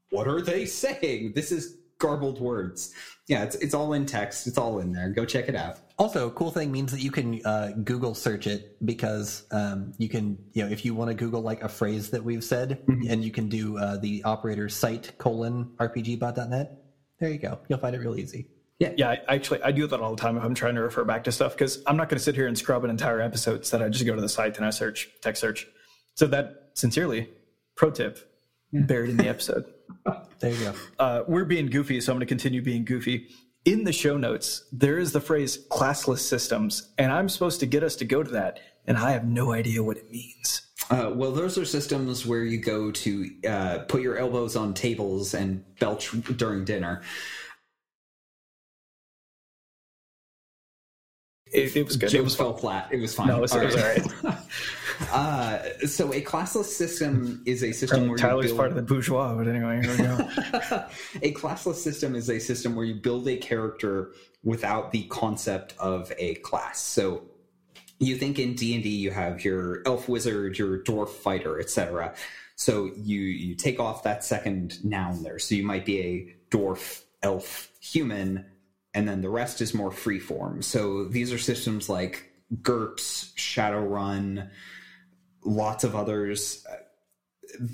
[0.09, 1.33] what are they saying?
[1.35, 2.93] This is garbled words.
[3.27, 5.09] Yeah, it's, it's all in text, it's all in there.
[5.09, 5.77] Go check it out.
[5.97, 10.37] Also, cool thing means that you can uh, Google search it because um, you can,
[10.53, 13.31] you know, if you want to Google like a phrase that we've said, and you
[13.31, 16.80] can do uh, the operator site colon rpgbot.net.
[17.21, 17.59] There you go.
[17.69, 18.47] You'll find it real easy.
[18.79, 19.09] Yeah, yeah.
[19.09, 21.31] I, actually, I do that all the time if I'm trying to refer back to
[21.31, 23.57] stuff because I'm not going to sit here and scrub an entire episode.
[23.57, 25.67] Instead, I just go to the site and I search text search.
[26.15, 27.29] So that, sincerely,
[27.75, 28.27] pro tip,
[28.73, 29.65] buried in the episode.
[30.39, 30.73] There you go.
[30.97, 33.27] uh, we're being goofy, so I'm going to continue being goofy.
[33.63, 37.83] In the show notes, there is the phrase classless systems, and I'm supposed to get
[37.83, 40.63] us to go to that, and I have no idea what it means.
[40.89, 45.33] Uh, well, those are systems where you go to uh, put your elbows on tables
[45.33, 47.01] and belch during dinner.
[51.53, 52.13] It, it was good.
[52.13, 52.89] It was fell flat.
[52.91, 53.27] It was fine.
[53.27, 53.63] No, it was- it
[54.23, 54.23] was
[55.11, 58.81] uh, so a classless system is a system where Tyler's you build, part of the
[58.83, 60.17] bourgeois, but anyway, here we go.
[61.21, 64.13] a classless system is a system where you build a character
[64.43, 66.79] without the concept of a class.
[66.81, 67.23] So
[68.01, 72.15] you think in D&D you have your elf wizard, your dwarf fighter, etc.
[72.55, 75.39] So you you take off that second noun there.
[75.39, 78.45] So you might be a dwarf, elf, human,
[78.93, 80.61] and then the rest is more free form.
[80.63, 84.49] So these are systems like GURPS, Shadowrun,
[85.45, 86.65] lots of others.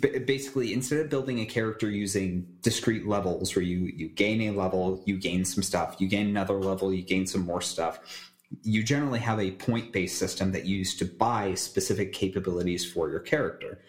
[0.02, 4.52] B- basically, instead of building a character using discrete levels where you you gain a
[4.52, 8.27] level, you gain some stuff, you gain another level, you gain some more stuff,
[8.64, 13.10] you generally have a point based system that you use to buy specific capabilities for
[13.10, 13.82] your character.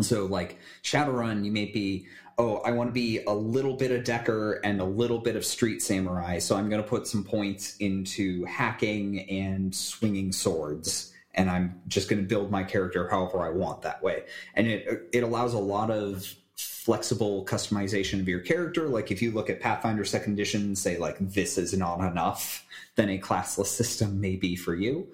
[0.00, 4.04] So, like Shadowrun, you may be, oh, I want to be a little bit of
[4.04, 6.40] Decker and a little bit of Street Samurai.
[6.40, 11.12] So, I'm going to put some points into hacking and swinging swords.
[11.36, 14.24] And I'm just going to build my character however I want that way.
[14.54, 18.88] And it, it allows a lot of flexible customization of your character.
[18.88, 22.64] Like if you look at Pathfinder Second Edition say, like, this is not enough,
[22.96, 25.08] then a classless system may be for you.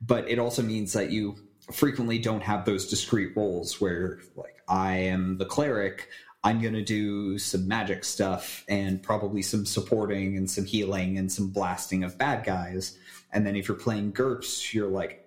[0.00, 1.36] But it also means that you
[1.72, 6.08] frequently don't have those discrete roles where like I am the cleric,
[6.44, 11.30] I'm going to do some magic stuff and probably some supporting and some healing and
[11.30, 12.96] some blasting of bad guys.
[13.32, 15.24] And then if you're playing GURPS, you're like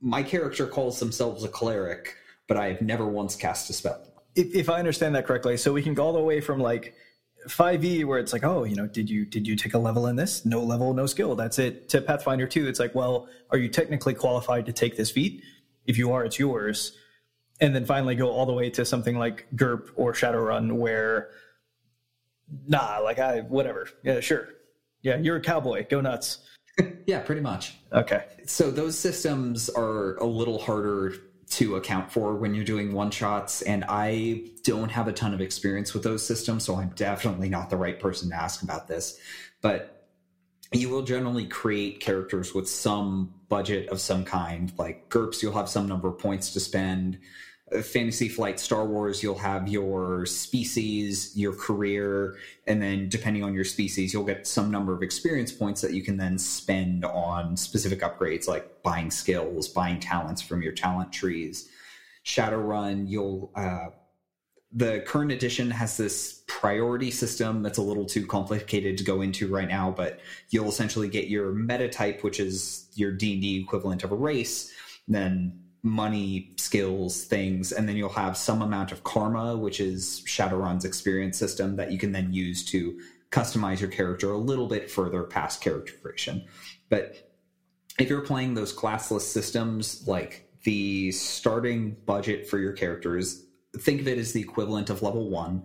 [0.00, 2.16] my character calls themselves a cleric,
[2.48, 4.00] but I have never once cast a spell.
[4.34, 6.94] if, if I understand that correctly, so we can go all the way from like
[7.48, 10.16] 5e where it's like, oh, you know, did you did you take a level in
[10.16, 10.44] this?
[10.44, 11.34] No level, no skill.
[11.34, 11.88] That's it.
[11.90, 15.42] To Pathfinder 2, it's like, well, are you technically qualified to take this feat?
[15.86, 16.96] If you are, it's yours.
[17.60, 21.30] And then finally go all the way to something like gerp or Shadowrun where
[22.66, 23.88] nah, like I whatever.
[24.02, 24.48] Yeah, sure.
[25.02, 25.86] Yeah, you're a cowboy.
[25.88, 26.38] Go nuts.
[27.04, 27.74] Yeah, pretty much.
[27.92, 28.24] Okay.
[28.46, 31.14] So those systems are a little harder
[31.52, 35.40] to account for when you're doing one shots and i don't have a ton of
[35.40, 39.18] experience with those systems so i'm definitely not the right person to ask about this.
[39.60, 40.08] But
[40.72, 45.68] you will generally create characters with some budget of some kind like GURPS you'll have
[45.68, 47.18] some number of points to spend
[47.80, 53.64] Fantasy Flight Star Wars, you'll have your species, your career, and then depending on your
[53.64, 58.00] species, you'll get some number of experience points that you can then spend on specific
[58.00, 61.68] upgrades like buying skills, buying talents from your talent trees.
[62.24, 63.90] Shadowrun, you'll uh,
[64.74, 69.46] the current edition has this priority system that's a little too complicated to go into
[69.48, 73.60] right now, but you'll essentially get your meta type, which is your D and D
[73.60, 74.72] equivalent of a race,
[75.06, 80.84] then money, skills, things, and then you'll have some amount of karma, which is Shadowrun's
[80.84, 82.98] experience system that you can then use to
[83.30, 86.44] customize your character a little bit further past character creation.
[86.88, 87.32] But
[87.98, 93.44] if you're playing those classless systems, like the starting budget for your characters,
[93.78, 95.64] think of it as the equivalent of level one.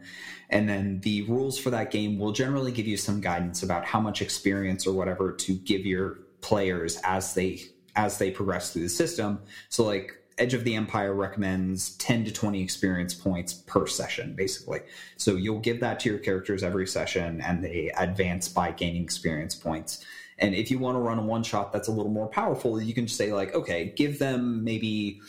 [0.50, 4.00] And then the rules for that game will generally give you some guidance about how
[4.00, 7.62] much experience or whatever to give your players as they
[7.98, 9.42] as they progress through the system.
[9.70, 14.82] So like Edge of the Empire recommends 10 to 20 experience points per session, basically.
[15.18, 19.56] So you'll give that to your characters every session and they advance by gaining experience
[19.56, 20.06] points.
[20.38, 22.94] And if you want to run a one shot that's a little more powerful, you
[22.94, 25.20] can say, like, okay, give them maybe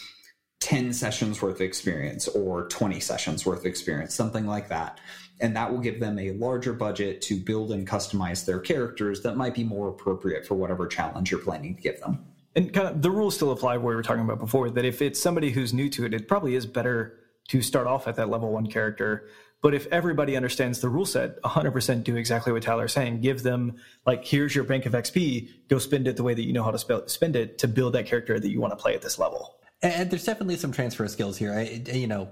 [0.61, 5.01] 10 sessions worth of experience or 20 sessions worth of experience, something like that.
[5.41, 9.39] And that will give them a larger budget to build and customize their characters that
[9.39, 13.03] might be more appropriate for whatever challenge you're planning to give them and kind of
[13.03, 15.73] the rules still apply where we were talking about before that if it's somebody who's
[15.73, 19.29] new to it it probably is better to start off at that level one character.
[19.61, 23.21] But if everybody understands the rule set 100% do exactly what tyler's saying.
[23.21, 26.53] Give them like here's your bank of xp go spend it the way that you
[26.53, 29.03] know how to spend it to build that character that you want to play at
[29.03, 29.57] this level.
[29.83, 31.53] And there's definitely some transfer skills here.
[31.53, 32.29] I, you know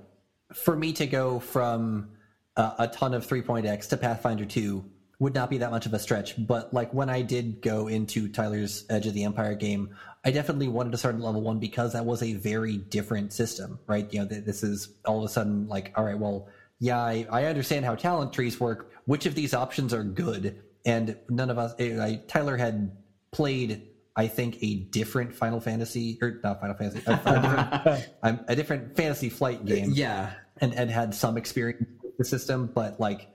[0.53, 2.11] for me to go from
[2.57, 4.85] uh, a ton of 3.x to pathfinder 2
[5.19, 6.35] would not be that much of a stretch.
[6.47, 10.69] But like when I did go into Tyler's Edge of the Empire game, I definitely
[10.69, 14.13] wanted to start at level one because that was a very different system, right?
[14.13, 16.49] You know, this is all of a sudden like, all right, well,
[16.79, 18.93] yeah, I, I understand how talent trees work.
[19.07, 20.63] Which of these options are good?
[20.85, 22.95] And none of us, eh, I, Tyler had
[23.31, 28.57] played, I think, a different Final Fantasy or not Final Fantasy, a, a different, a
[28.57, 29.91] different Fantasy Flight game.
[29.93, 33.29] Yeah, and and had some experience with the system, but like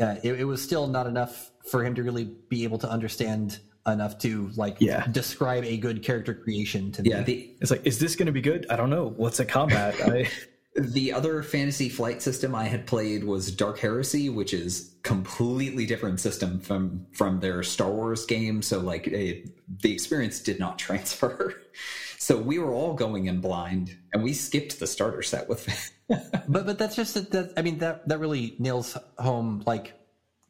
[0.00, 3.58] uh, it, it, was still not enough for him to really be able to understand
[3.86, 5.06] enough to like yeah.
[5.10, 7.24] describe a good character creation to yeah, me.
[7.24, 8.66] The, it's like, is this going to be good?
[8.70, 9.14] I don't know.
[9.16, 9.94] What's a combat?
[10.00, 10.30] I...
[10.76, 16.20] The other fantasy flight system I had played was Dark Heresy, which is completely different
[16.20, 18.62] system from from their Star Wars game.
[18.62, 21.62] So like it, the experience did not transfer.
[22.18, 25.68] So we were all going in blind, and we skipped the starter set with.
[25.68, 25.92] It.
[26.48, 27.52] But but that's just that.
[27.58, 29.92] I mean that that really nails home like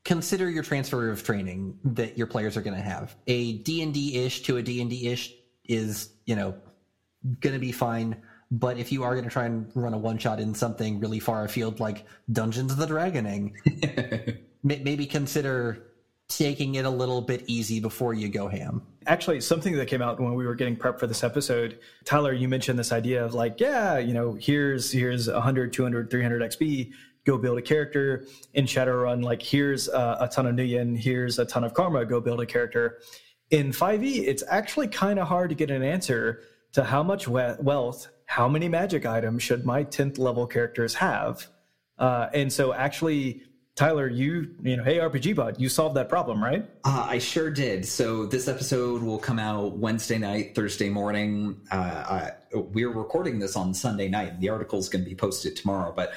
[0.09, 3.15] consider your transfer of training that your players are going to have.
[3.27, 6.55] A D&D ish to a D&D ish is, you know,
[7.41, 8.23] going to be fine.
[8.51, 11.21] But if you are going to try and run a one shot in something really
[11.21, 13.53] far afield like Dungeons of the Dragoning,
[14.63, 15.88] maybe consider
[16.29, 18.83] taking it a little bit easy before you go ham.
[19.07, 22.49] Actually, something that came out when we were getting prep for this episode, Tyler, you
[22.49, 26.93] mentioned this idea of like, yeah, you know, here's here's 100, 200, 300 XP,
[27.25, 29.25] go build a character in Shadowrun.
[29.25, 32.47] Like, here's a, a ton of Nuyen, here's a ton of Karma, go build a
[32.47, 33.01] character.
[33.51, 37.55] In 5e, it's actually kind of hard to get an answer to how much we-
[37.61, 41.47] wealth, how many magic items should my 10th level characters have.
[41.99, 43.43] Uh, and so actually
[43.79, 46.69] Tyler, you you know, hey RPG Bot, you solved that problem, right?
[46.83, 47.87] Uh, I sure did.
[47.87, 51.61] So this episode will come out Wednesday night, Thursday morning.
[51.71, 54.41] Uh, I, we're recording this on Sunday night.
[54.41, 55.93] The article is going to be posted tomorrow.
[55.95, 56.13] But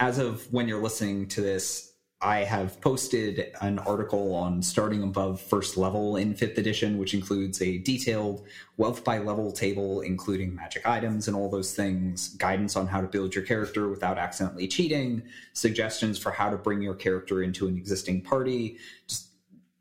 [0.00, 1.93] as of when you're listening to this,
[2.24, 7.60] I have posted an article on starting above first level in fifth edition, which includes
[7.60, 8.46] a detailed
[8.78, 13.06] wealth by level table, including magic items and all those things, guidance on how to
[13.06, 17.76] build your character without accidentally cheating, suggestions for how to bring your character into an
[17.76, 18.78] existing party.
[19.06, 19.28] Just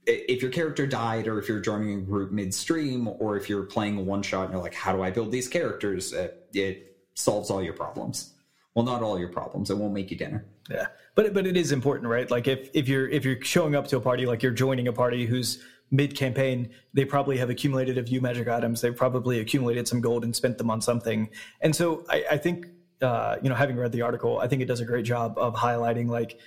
[0.05, 3.97] if your character died, or if you're joining a group midstream, or if you're playing
[3.97, 6.11] a one shot and you're like, how do I build these characters?
[6.11, 8.33] It, it solves all your problems.
[8.75, 9.69] Well, not all your problems.
[9.69, 10.45] It won't make you dinner.
[10.69, 12.29] Yeah, but but it is important, right?
[12.29, 14.93] Like if if you're if you're showing up to a party, like you're joining a
[14.93, 15.61] party who's
[15.91, 18.81] mid campaign, they probably have accumulated a few magic items.
[18.81, 21.29] They've probably accumulated some gold and spent them on something.
[21.61, 22.67] And so I, I think
[23.03, 25.55] uh, you know, having read the article, I think it does a great job of
[25.55, 26.39] highlighting like,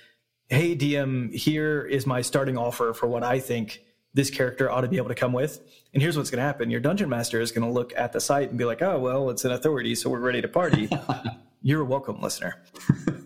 [0.49, 3.81] hey DM, here is my starting offer for what I think
[4.13, 5.61] this character ought to be able to come with.
[5.93, 8.19] And here's what's going to happen your dungeon master is going to look at the
[8.19, 10.89] site and be like, oh, well, it's an authority, so we're ready to party.
[11.61, 12.63] You're welcome, listener.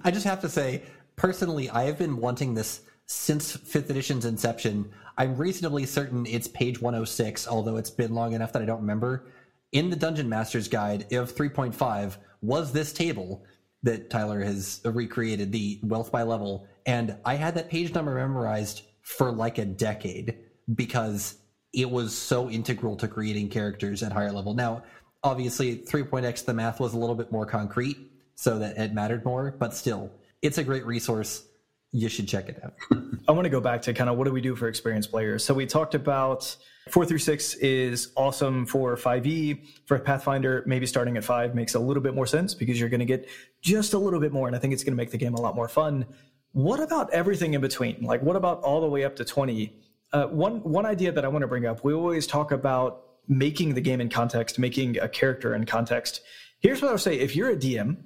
[0.04, 0.84] I just have to say,
[1.16, 4.92] personally, I have been wanting this since fifth edition's inception.
[5.18, 9.28] I'm reasonably certain it's page 106, although it's been long enough that I don't remember.
[9.72, 13.46] In the Dungeon Master's Guide of 3.5 was this table
[13.84, 16.68] that Tyler has recreated, the wealth by level.
[16.86, 20.38] And I had that page number memorized for like a decade
[20.76, 21.38] because
[21.74, 24.54] it was so integral to creating characters at higher level.
[24.54, 24.84] Now,
[25.24, 28.11] obviously, 3.x, the math was a little bit more concrete,
[28.42, 30.10] so that it mattered more, but still,
[30.42, 31.46] it's a great resource.
[31.92, 32.74] You should check it out.
[33.28, 35.46] I want to go back to kind of what do we do for experienced players?
[35.46, 36.56] So we talked about
[36.90, 39.68] four through six is awesome for 5e.
[39.86, 43.02] For Pathfinder, maybe starting at five makes a little bit more sense because you're going
[43.02, 43.30] to get
[43.62, 44.48] just a little bit more.
[44.48, 46.08] And I think it's going to make the game a lot more fun.
[46.52, 48.02] What about everything in between?
[48.02, 49.72] Like, what about all the way up to 20?
[50.14, 51.84] Uh, one one idea that I want to bring up.
[51.84, 56.22] We always talk about making the game in context, making a character in context.
[56.60, 57.98] Here's what I would say: if you're a DM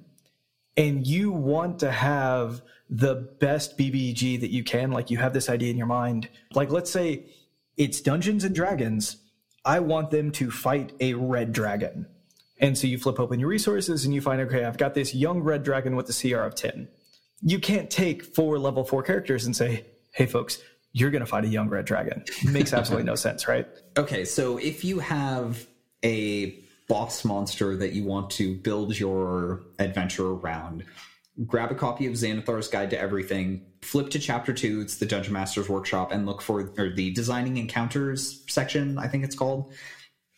[0.76, 5.48] and you want to have the best BBG that you can, like you have this
[5.48, 7.24] idea in your mind, like let's say
[7.76, 9.16] it's Dungeons and Dragons.
[9.64, 12.06] I want them to fight a red dragon.
[12.60, 15.40] And so you flip open your resources and you find, okay, I've got this young
[15.40, 16.88] red dragon with a CR of 10.
[17.42, 20.58] You can't take four level four characters and say, hey, folks,
[20.92, 22.24] you're going to fight a young red dragon.
[22.42, 23.68] It makes absolutely no sense, right?
[23.98, 25.66] Okay, so if you have
[26.02, 26.58] a
[26.88, 30.84] boss monster that you want to build your adventure around,
[31.46, 35.32] grab a copy of Xanathar's Guide to Everything, flip to chapter two, it's the Dungeon
[35.32, 39.72] Master's Workshop, and look for or the Designing Encounters section, I think it's called.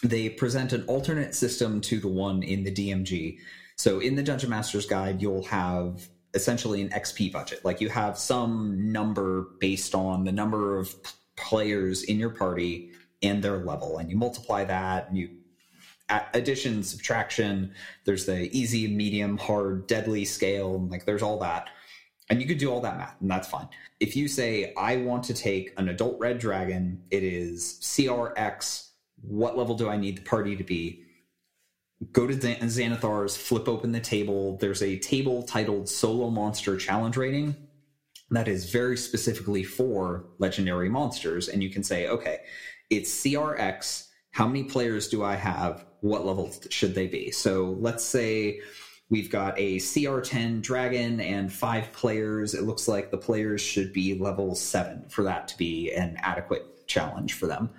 [0.03, 3.39] They present an alternate system to the one in the DMG.
[3.77, 7.65] So in the Dungeon Master's Guide, you'll have essentially an XP budget.
[7.65, 10.95] Like you have some number based on the number of
[11.37, 12.91] players in your party
[13.23, 15.31] and their level, and you multiply that, and you
[16.09, 17.73] addition, subtraction.
[18.05, 20.87] There's the easy, medium, hard, deadly scale.
[20.89, 21.71] Like there's all that.
[22.31, 23.69] And you could do all that math, and that's fine.
[24.01, 28.89] If you say, I want to take an adult red dragon, it is CRX,
[29.23, 31.05] what level do I need the party to be?
[32.13, 34.59] Go to Xanathar's, flip open the table.
[34.59, 37.57] There's a table titled Solo Monster Challenge Rating
[38.31, 41.49] that is very specifically for legendary monsters.
[41.49, 42.41] And you can say, okay,
[42.91, 44.08] it's CRX.
[44.31, 45.85] How many players do I have?
[46.01, 47.31] what level should they be?
[47.31, 48.61] So let's say
[49.11, 52.55] we've got a CR10 dragon and five players.
[52.55, 56.87] It looks like the players should be level seven for that to be an adequate
[56.87, 57.71] challenge for them.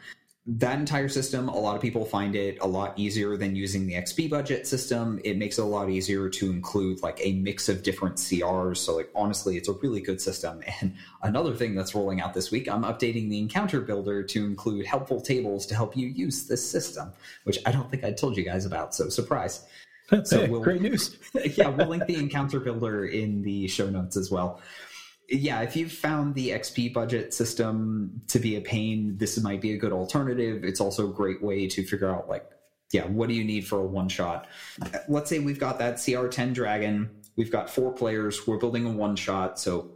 [0.54, 3.94] That entire system, a lot of people find it a lot easier than using the
[3.94, 5.20] XP budget system.
[5.24, 8.78] It makes it a lot easier to include like a mix of different CRs.
[8.78, 10.62] So, like, honestly, it's a really good system.
[10.82, 14.86] And another thing that's rolling out this week, I'm updating the encounter builder to include
[14.86, 17.12] helpful tables to help you use this system,
[17.44, 18.96] which I don't think I told you guys about.
[18.96, 19.68] So, surprise.
[20.24, 21.18] so hey, we'll, great news.
[21.58, 24.62] yeah, we'll link the encounter builder in the show notes as well
[25.32, 29.74] yeah, if you've found the XP budget system to be a pain, this might be
[29.74, 30.64] a good alternative.
[30.64, 32.50] It's also a great way to figure out, like,
[32.92, 34.48] yeah, what do you need for a one shot?
[35.08, 37.10] Let's say we've got that CR10 Dragon.
[37.36, 38.48] We've got four players.
[38.48, 39.60] We're building a one shot.
[39.60, 39.92] So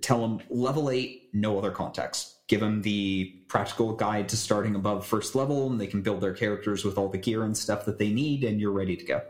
[0.00, 2.34] tell them level eight, no other context.
[2.48, 6.32] Give them the practical guide to starting above first level, and they can build their
[6.32, 9.22] characters with all the gear and stuff that they need, and you're ready to go.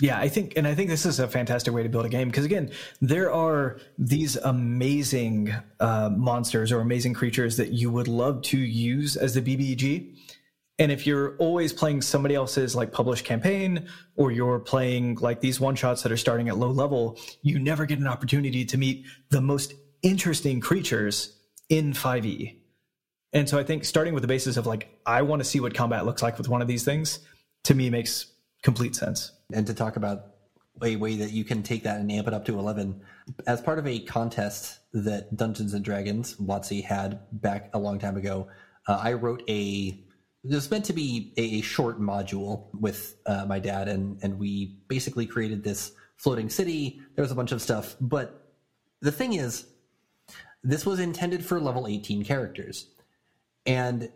[0.00, 2.28] Yeah, I think, and I think this is a fantastic way to build a game
[2.28, 2.70] because again,
[3.00, 9.16] there are these amazing uh, monsters or amazing creatures that you would love to use
[9.16, 10.14] as the BBG.
[10.78, 15.58] And if you're always playing somebody else's like published campaign, or you're playing like these
[15.58, 19.04] one shots that are starting at low level, you never get an opportunity to meet
[19.30, 21.36] the most interesting creatures
[21.68, 22.56] in 5e.
[23.32, 25.74] And so I think starting with the basis of like, I want to see what
[25.74, 27.18] combat looks like with one of these things,
[27.64, 28.26] to me makes
[28.62, 29.32] complete sense.
[29.52, 30.34] And to talk about
[30.82, 33.00] a way that you can take that and amp it up to 11
[33.46, 38.16] as part of a contest that dungeons and dragons WotC had back a long time
[38.16, 38.48] ago
[38.86, 40.04] uh, i wrote a
[40.44, 44.78] it was meant to be a short module with uh, my dad and and we
[44.88, 47.00] basically created this floating city.
[47.14, 48.54] There was a bunch of stuff but
[49.00, 49.66] the thing is
[50.62, 52.88] this was intended for level 18 characters.
[53.66, 54.10] And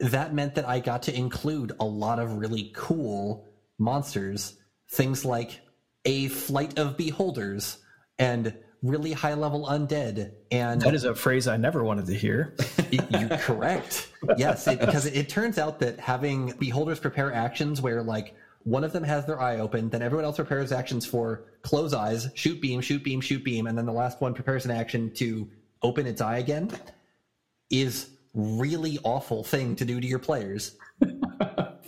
[0.00, 3.51] that meant that i got to include a lot of really cool
[3.82, 4.56] monsters,
[4.90, 5.60] things like
[6.04, 7.78] a flight of beholders
[8.18, 12.56] and really high level undead and that is a phrase i never wanted to hear
[12.90, 18.02] you correct yes it, because it, it, turns out that having beholders prepare actions where
[18.02, 21.94] like one of them has their eye open then everyone else prepares actions for close
[21.94, 25.12] eyes shoot beam shoot beam shoot beam and then the last one prepares an action
[25.14, 25.48] to
[25.84, 26.68] open its eye again
[27.70, 30.76] is really awful thing to do to your players.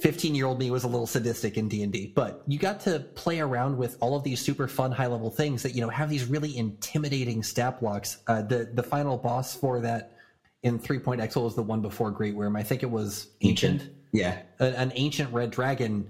[0.04, 3.40] 15 year old me was a little sadistic in D&D, but you got to play
[3.40, 6.26] around with all of these super fun high level things that, you know, have these
[6.26, 8.18] really intimidating stat blocks.
[8.26, 10.18] Uh, the, the final boss for that
[10.62, 13.80] in Three Point 3.xl was the one before Great Wyrm I think it was Ancient.
[13.80, 13.96] Ancient.
[14.12, 14.42] Yeah.
[14.58, 16.06] An ancient red dragon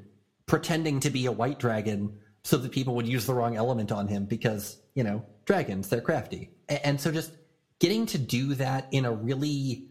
[0.47, 4.09] pretending to be a white dragon so that people would use the wrong element on
[4.09, 6.51] him because, you know, dragons, they're crafty.
[6.69, 7.31] And so just
[7.79, 9.89] getting to do that in a really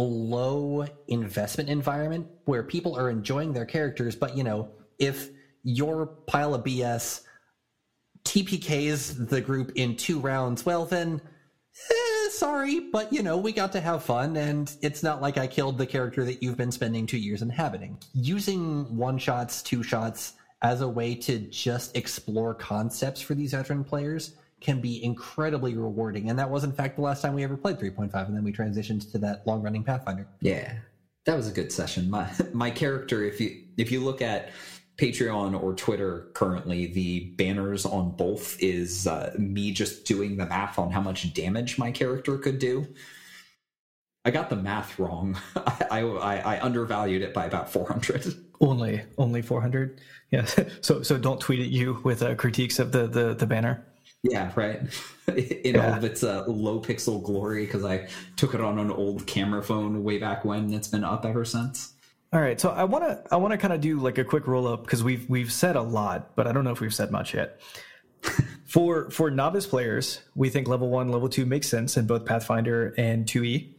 [0.00, 4.68] low investment environment where people are enjoying their characters, but you know,
[4.98, 5.30] if
[5.62, 7.22] your pile of BS
[8.24, 11.20] TPKs the group in two rounds, well then
[11.90, 15.46] eh, sorry, but you know, we got to have fun and it's not like I
[15.46, 17.98] killed the character that you've been spending two years inhabiting.
[18.14, 23.84] Using one shots, two shots as a way to just explore concepts for these veteran
[23.84, 24.34] players
[24.64, 26.30] can be incredibly rewarding.
[26.30, 28.50] And that was, in fact, the last time we ever played 3.5, and then we
[28.50, 30.26] transitioned to that long running Pathfinder.
[30.40, 30.72] Yeah,
[31.26, 32.10] that was a good session.
[32.10, 34.50] My my character, if you if you look at
[34.96, 40.78] Patreon or Twitter currently, the banners on both is uh, me just doing the math
[40.78, 42.86] on how much damage my character could do.
[44.24, 45.36] I got the math wrong.
[45.90, 48.34] I I, I undervalued it by about four hundred.
[48.60, 50.00] Only only 400.
[50.30, 50.46] Yeah.
[50.80, 53.84] So so don't tweet at you with uh, critiques of the the the banner.
[54.24, 54.80] Yeah, right.
[55.36, 59.26] In all of its uh, low pixel glory, because I took it on an old
[59.26, 60.72] camera phone way back when.
[60.72, 61.92] It's been up ever since.
[62.32, 64.46] All right, so I want to I want to kind of do like a quick
[64.46, 67.10] roll up because we've we've said a lot, but I don't know if we've said
[67.10, 67.60] much yet.
[68.66, 72.94] for for novice players, we think level one, level two makes sense in both Pathfinder
[72.96, 73.74] and 2e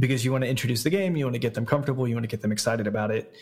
[0.00, 2.24] because you want to introduce the game, you want to get them comfortable, you want
[2.24, 3.32] to get them excited about it.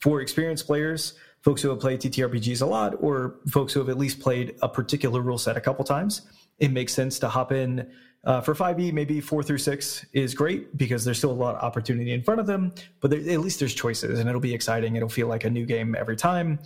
[0.00, 1.14] For experienced players,
[1.44, 4.68] folks who have played TTRPGs a lot, or folks who have at least played a
[4.68, 6.22] particular rule set a couple times,
[6.58, 7.90] it makes sense to hop in.
[8.24, 11.62] Uh, for 5e, maybe four through six is great because there's still a lot of
[11.62, 14.96] opportunity in front of them, but there, at least there's choices and it'll be exciting.
[14.96, 16.58] It'll feel like a new game every time.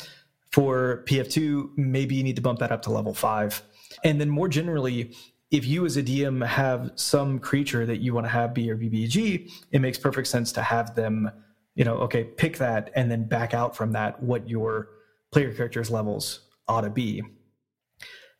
[0.53, 3.61] For PF2, maybe you need to bump that up to level five.
[4.05, 5.15] And then more generally,
[5.51, 8.77] if you as a DM have some creature that you want to have be your
[8.77, 11.31] BBG, it makes perfect sense to have them,
[11.79, 14.89] you know, okay, pick that and then back out from that what your
[15.31, 17.23] player character's levels ought to be.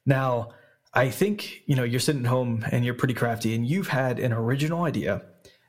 [0.05, 0.51] Now,
[0.93, 4.19] I think, you know, you're sitting at home and you're pretty crafty and you've had
[4.19, 5.23] an original idea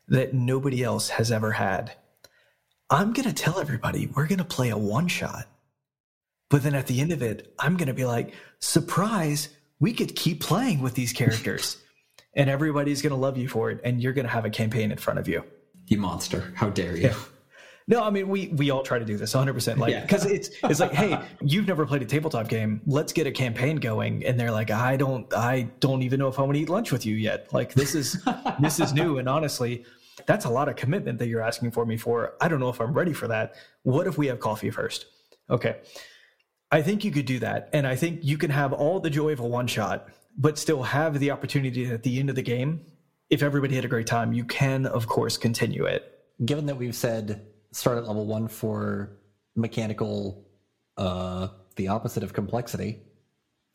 [0.07, 1.93] that nobody else has ever had.
[2.89, 5.45] I'm going to tell everybody we're going to play a one shot.
[6.49, 9.49] But then at the end of it, I'm going to be like, surprise,
[9.79, 11.77] we could keep playing with these characters.
[12.35, 13.79] and everybody's going to love you for it.
[13.83, 15.43] And you're going to have a campaign in front of you.
[15.85, 16.51] You monster!
[16.55, 17.09] How dare you?
[17.09, 17.15] Yeah.
[17.89, 19.53] No, I mean we we all try to do this 100.
[19.53, 20.01] percent Like Yeah.
[20.01, 22.81] because it's it's like, hey, you've never played a tabletop game.
[22.85, 24.23] Let's get a campaign going.
[24.25, 26.91] And they're like, I don't I don't even know if I want to eat lunch
[26.91, 27.51] with you yet.
[27.51, 28.23] Like this is
[28.61, 29.17] this is new.
[29.17, 29.83] And honestly,
[30.27, 32.35] that's a lot of commitment that you're asking for me for.
[32.39, 33.55] I don't know if I'm ready for that.
[33.83, 35.07] What if we have coffee first?
[35.49, 35.77] Okay.
[36.71, 37.69] I think you could do that.
[37.73, 40.83] And I think you can have all the joy of a one shot, but still
[40.83, 42.81] have the opportunity at the end of the game.
[43.31, 46.03] If everybody had a great time, you can, of course, continue it.
[46.45, 49.17] Given that we've said start at level one for
[49.55, 50.45] mechanical,
[50.97, 52.99] uh, the opposite of complexity,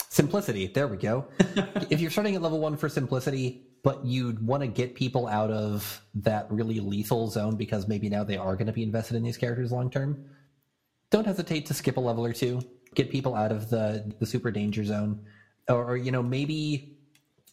[0.09, 0.67] simplicity.
[0.67, 1.27] There we go.
[1.91, 5.51] if you're starting at level one for simplicity, but you'd want to get people out
[5.51, 9.23] of that really lethal zone because maybe now they are going to be invested in
[9.23, 10.25] these characters long term,
[11.11, 12.61] don't hesitate to skip a level or two.
[12.95, 15.21] Get people out of the the super danger zone,
[15.69, 16.97] or, or you know maybe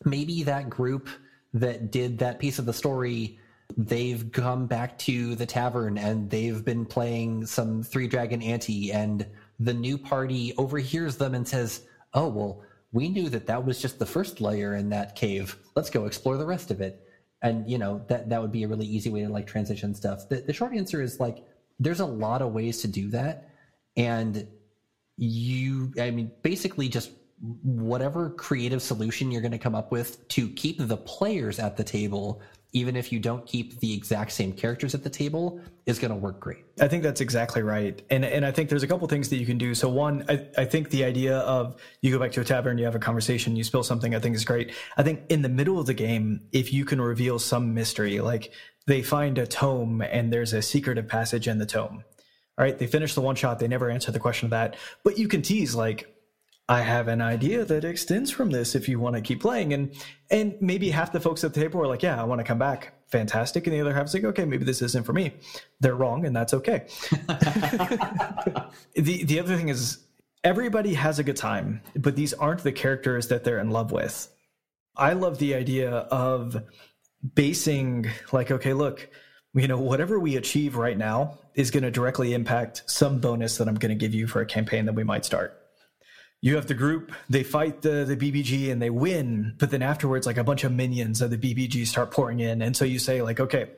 [0.06, 1.10] maybe that group
[1.54, 3.40] that did that piece of the story
[3.78, 9.26] they've come back to the tavern and they've been playing some three dragon ante and
[9.60, 11.82] the new party overhears them and says
[12.14, 15.58] oh well we knew that that was just the first layer in that cave.
[15.76, 17.08] Let's go explore the rest of it.
[17.42, 20.30] And you know that that would be a really easy way to like transition stuff.
[20.30, 21.44] The, the short answer is like
[21.80, 23.50] there's a lot of ways to do that.
[23.98, 24.48] And
[25.18, 27.12] you i mean basically just
[27.64, 31.84] whatever creative solution you're going to come up with to keep the players at the
[31.84, 32.42] table
[32.74, 36.16] even if you don't keep the exact same characters at the table is going to
[36.16, 38.02] work great I think that's exactly right.
[38.10, 39.76] And and I think there's a couple things that you can do.
[39.76, 42.86] So one, I, I think the idea of you go back to a tavern, you
[42.86, 44.74] have a conversation, you spill something, I think is great.
[44.98, 48.52] I think in the middle of the game, if you can reveal some mystery, like
[48.88, 52.04] they find a tome and there's a secretive passage in the tome.
[52.58, 54.76] All right, they finish the one shot, they never answer the question of that.
[55.04, 56.11] But you can tease like
[56.72, 59.74] I have an idea that extends from this if you want to keep playing.
[59.74, 59.94] And
[60.30, 62.60] and maybe half the folks at the table are like, yeah, I want to come
[62.60, 62.94] back.
[63.10, 63.68] Fantastic.
[63.68, 65.34] And the other half is like, okay, maybe this isn't for me.
[65.82, 66.86] They're wrong, and that's okay.
[68.96, 70.06] the the other thing is
[70.46, 74.34] everybody has a good time, but these aren't the characters that they're in love with.
[74.96, 76.64] I love the idea of
[77.36, 79.10] basing like, okay, look,
[79.54, 83.68] you know, whatever we achieve right now is going to directly impact some bonus that
[83.68, 85.61] I'm going to give you for a campaign that we might start.
[86.42, 90.26] You have the group, they fight the, the BBG and they win, but then afterwards,
[90.26, 92.64] like a bunch of minions of the BBG start pouring in.
[92.64, 93.70] And so you say, like, okay,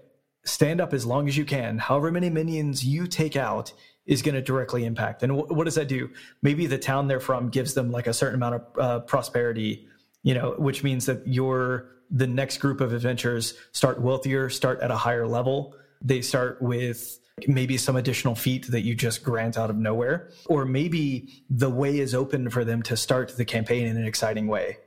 [0.46, 1.78] stand up as long as you can.
[1.78, 3.74] However many minions you take out
[4.06, 5.24] is going to directly impact.
[5.24, 6.10] And what does that do?
[6.42, 9.88] Maybe the town they're from gives them like a certain amount of uh, prosperity,
[10.24, 14.92] you know, which means that your the next group of adventurers start wealthier, start at
[14.92, 15.76] a higher level.
[16.02, 20.66] They start with maybe some additional feat that you just grant out of nowhere, or
[20.66, 24.78] maybe the way is open for them to start the campaign in an exciting way.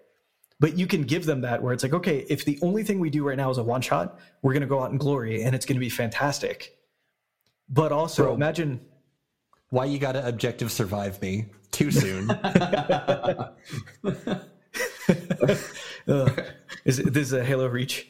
[0.59, 3.11] But you can give them that where it's like, okay, if the only thing we
[3.11, 5.55] do right now is a one shot, we're going to go out in glory and
[5.55, 6.79] it's going to be fantastic.
[7.69, 8.81] But also, Bro, imagine
[9.71, 12.31] why you got to objective survive me too soon.
[12.41, 13.51] uh,
[16.85, 18.09] is it, this is a Halo Reach?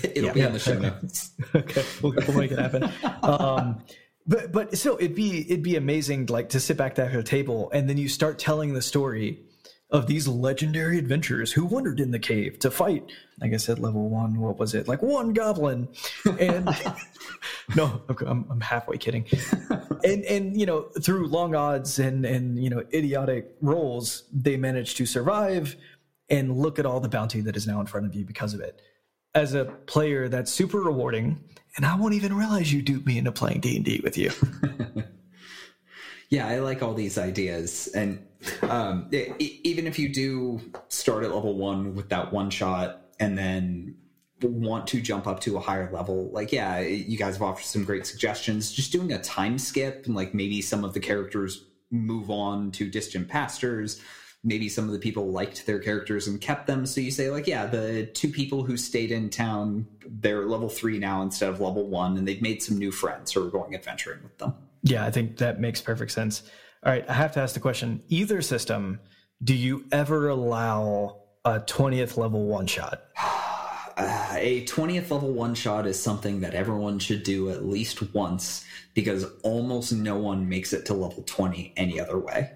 [0.14, 1.30] It'll yeah, be on the show notes.
[1.54, 2.90] okay, we'll, we'll, make it happen.
[3.22, 3.82] Um,
[4.26, 7.70] but but still, it'd be it'd be amazing, like to sit back at a table
[7.72, 9.46] and then you start telling the story
[9.90, 13.04] of these legendary adventurers who wandered in the cave to fight.
[13.40, 14.88] Like I said, level one, what was it?
[14.88, 15.88] Like one goblin,
[16.40, 16.68] and
[17.76, 19.26] no, I'm, I'm halfway kidding.
[20.04, 24.96] and and you know, through long odds and and you know idiotic rolls, they managed
[24.98, 25.76] to survive.
[26.28, 28.58] And look at all the bounty that is now in front of you because of
[28.58, 28.82] it.
[29.36, 31.38] As a player, that's super rewarding,
[31.76, 34.30] and I won't even realize you dupe me into playing D and D with you.
[36.30, 38.26] yeah, I like all these ideas, and
[38.62, 43.36] um, it, even if you do start at level one with that one shot, and
[43.36, 43.96] then
[44.40, 47.84] want to jump up to a higher level, like yeah, you guys have offered some
[47.84, 48.72] great suggestions.
[48.72, 52.90] Just doing a time skip, and like maybe some of the characters move on to
[52.90, 54.00] distant pastures.
[54.44, 56.86] Maybe some of the people liked their characters and kept them.
[56.86, 60.98] So you say, like, yeah, the two people who stayed in town, they're level three
[60.98, 64.22] now instead of level one, and they've made some new friends who are going adventuring
[64.22, 64.54] with them.
[64.82, 66.44] Yeah, I think that makes perfect sense.
[66.84, 69.00] All right, I have to ask the question either system,
[69.42, 73.02] do you ever allow a 20th level one shot?
[73.96, 78.64] Uh, a 20th level one shot is something that everyone should do at least once
[78.94, 82.52] because almost no one makes it to level 20 any other way.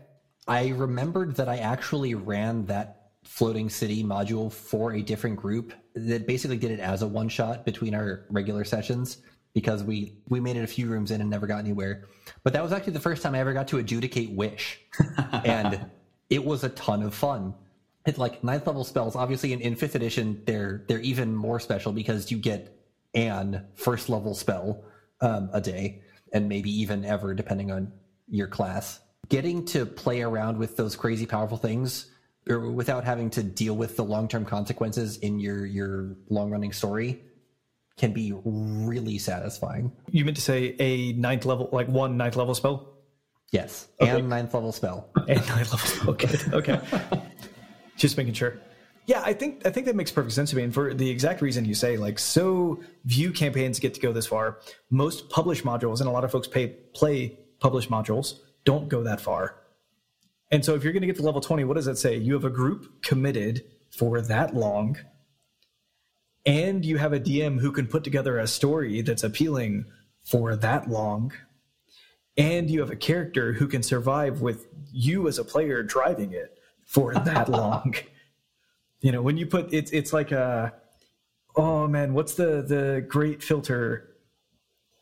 [0.50, 6.26] I remembered that I actually ran that floating city module for a different group that
[6.26, 9.18] basically did it as a one shot between our regular sessions
[9.54, 12.08] because we we made it a few rooms in and never got anywhere.
[12.42, 14.80] But that was actually the first time I ever got to adjudicate wish,
[15.44, 15.86] and
[16.30, 17.54] it was a ton of fun.
[18.04, 19.14] It's like ninth level spells.
[19.14, 22.76] Obviously, in, in fifth edition, they're they're even more special because you get
[23.14, 24.82] an first level spell
[25.20, 27.92] um, a day, and maybe even ever, depending on
[28.26, 28.98] your class.
[29.30, 32.10] Getting to play around with those crazy powerful things
[32.48, 36.72] or without having to deal with the long term consequences in your your long running
[36.72, 37.22] story
[37.96, 39.92] can be really satisfying.
[40.10, 42.94] You meant to say a ninth level, like one ninth level spell?
[43.52, 44.10] Yes, okay.
[44.10, 45.10] and ninth level spell.
[45.28, 46.10] And ninth level spell.
[46.10, 46.80] Okay, okay.
[47.96, 48.58] Just making sure.
[49.06, 51.42] Yeah, I think I think that makes perfect sense to me, and for the exact
[51.42, 54.60] reason you say, like, so view campaigns get to go this far.
[54.88, 59.20] Most published modules, and a lot of folks pay play published modules, don't go that
[59.20, 59.56] far.
[60.50, 62.16] And so, if you're going to get to level twenty, what does that say?
[62.16, 64.96] You have a group committed for that long
[66.46, 69.84] and you have a DM who can put together a story that's appealing
[70.24, 71.32] for that long,
[72.36, 76.58] and you have a character who can survive with you as a player driving it
[76.86, 77.94] for that long.
[79.00, 80.74] You know, when you put it's it's like a
[81.56, 84.16] oh man, what's the the great filter?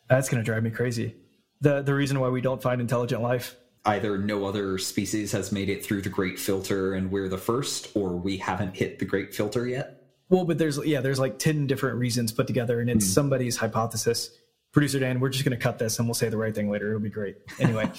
[0.09, 1.15] That's gonna drive me crazy.
[1.61, 5.69] The the reason why we don't find intelligent life either no other species has made
[5.69, 9.35] it through the great filter and we're the first or we haven't hit the great
[9.35, 9.99] filter yet
[10.31, 13.09] well, but there's yeah, there's like ten different reasons put together, and it's mm.
[13.09, 14.31] somebody's hypothesis.
[14.73, 16.89] Producer Dan, we're just going to cut this, and we'll say the right thing later.
[16.89, 17.39] It'll be great.
[17.59, 17.91] Anyway.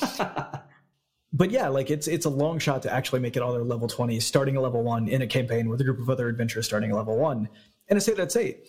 [1.34, 3.88] but yeah, like it's it's a long shot to actually make it all their level
[3.88, 6.92] 20, starting a level one in a campaign with a group of other adventurers starting
[6.92, 7.50] a level one.
[7.88, 8.60] And I say that say,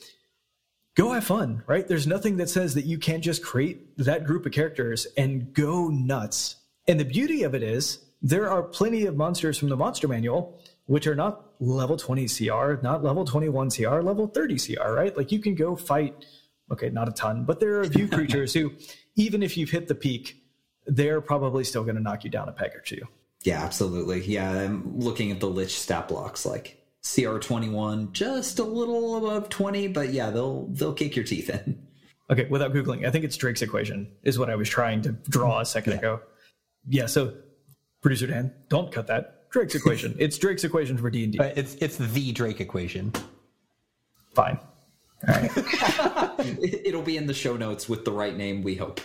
[0.97, 1.87] go have fun, right?
[1.87, 5.89] There's nothing that says that you can't just create that group of characters and go
[5.89, 6.57] nuts.
[6.87, 10.61] And the beauty of it is there are plenty of monsters from the monster manual
[10.91, 15.17] which are not level 20 CR, not level 21 CR, level 30 CR, right?
[15.17, 16.25] Like you can go fight,
[16.73, 18.73] okay, not a ton, but there are a few creatures who,
[19.15, 20.43] even if you've hit the peak,
[20.87, 23.03] they're probably still going to knock you down a peg or two.
[23.45, 24.25] Yeah, absolutely.
[24.25, 29.49] Yeah, I'm looking at the Lich stat blocks like CR 21, just a little above
[29.49, 31.87] 20, but yeah, they'll they'll kick your teeth in.
[32.31, 35.59] Okay, without googling, I think it's Drake's equation is what I was trying to draw
[35.59, 35.99] a second yeah.
[35.99, 36.21] ago.
[36.89, 37.35] Yeah, so
[38.03, 39.51] producer Dan, don't cut that.
[39.51, 40.15] Drake's equation.
[40.21, 41.41] It's Drake's equation for D and D.
[41.57, 43.13] It's it's the Drake equation.
[44.33, 44.61] Fine.
[45.29, 45.51] All right.
[46.85, 49.01] It'll be in the show notes with the right name, we hope.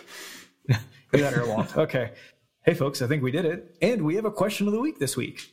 [1.13, 1.75] Either or won't.
[1.75, 2.11] Okay.
[2.63, 3.75] Hey, folks, I think we did it.
[3.81, 5.51] And we have a question of the week this week.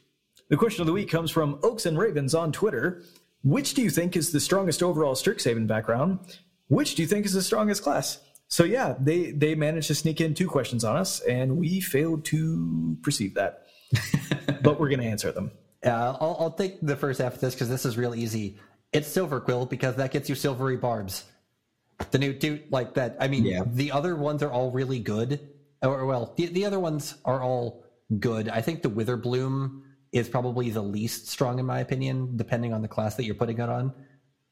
[0.53, 3.01] The question of the week comes from Oaks and Ravens on Twitter.
[3.43, 6.19] Which do you think is the strongest overall Strixhaven background?
[6.69, 8.19] Which do you think is the strongest class?
[8.49, 12.27] So yeah, they they managed to sneak in two questions on us, and we failed
[12.27, 13.63] to perceive that.
[14.63, 15.53] but we're going to answer them.
[15.83, 18.59] Uh, I'll, I'll take the first half of this because this is real easy.
[18.93, 21.25] It's Silverquill because that gets you silvery barbs.
[22.11, 23.17] The new dude like that.
[23.19, 23.63] I mean, Yeah.
[23.67, 25.41] the other ones are all really good.
[25.81, 27.87] Or well, the, the other ones are all
[28.21, 28.51] good.
[28.51, 29.81] I think the Witherbloom
[30.13, 33.59] is probably the least strong in my opinion, depending on the class that you're putting
[33.59, 33.93] it on.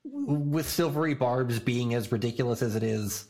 [0.05, 3.27] With silvery barbs being as ridiculous as it is,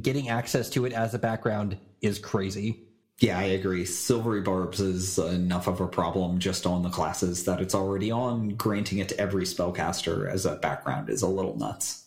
[0.00, 2.86] getting access to it as a background is crazy.
[3.18, 3.84] Yeah, I agree.
[3.84, 8.50] Silvery Barbs is enough of a problem just on the classes that it's already on.
[8.50, 12.06] Granting it to every spellcaster as a background is a little nuts.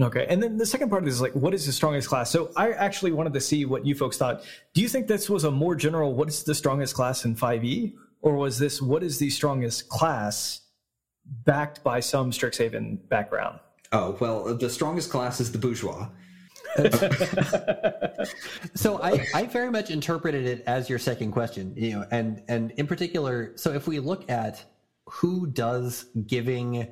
[0.00, 0.26] Okay.
[0.28, 2.30] And then the second part is like, what is the strongest class?
[2.30, 4.42] So I actually wanted to see what you folks thought.
[4.74, 7.94] Do you think this was a more general, what is the strongest class in 5e?
[8.20, 10.62] Or was this, what is the strongest class
[11.24, 13.60] backed by some Strixhaven background?
[13.92, 16.08] Oh, well, uh, the strongest class is the bourgeois.
[18.74, 22.72] So I, I very much interpreted it as your second question, you know, and and
[22.72, 24.64] in particular, so if we look at
[25.06, 26.88] who does giving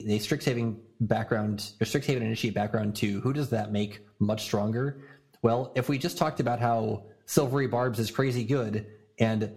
[0.00, 5.02] a Strixhaven background or Strixhaven initiate background to, who does that make much stronger?
[5.42, 8.86] Well, if we just talked about how Silvery Barbs is crazy good,
[9.18, 9.52] and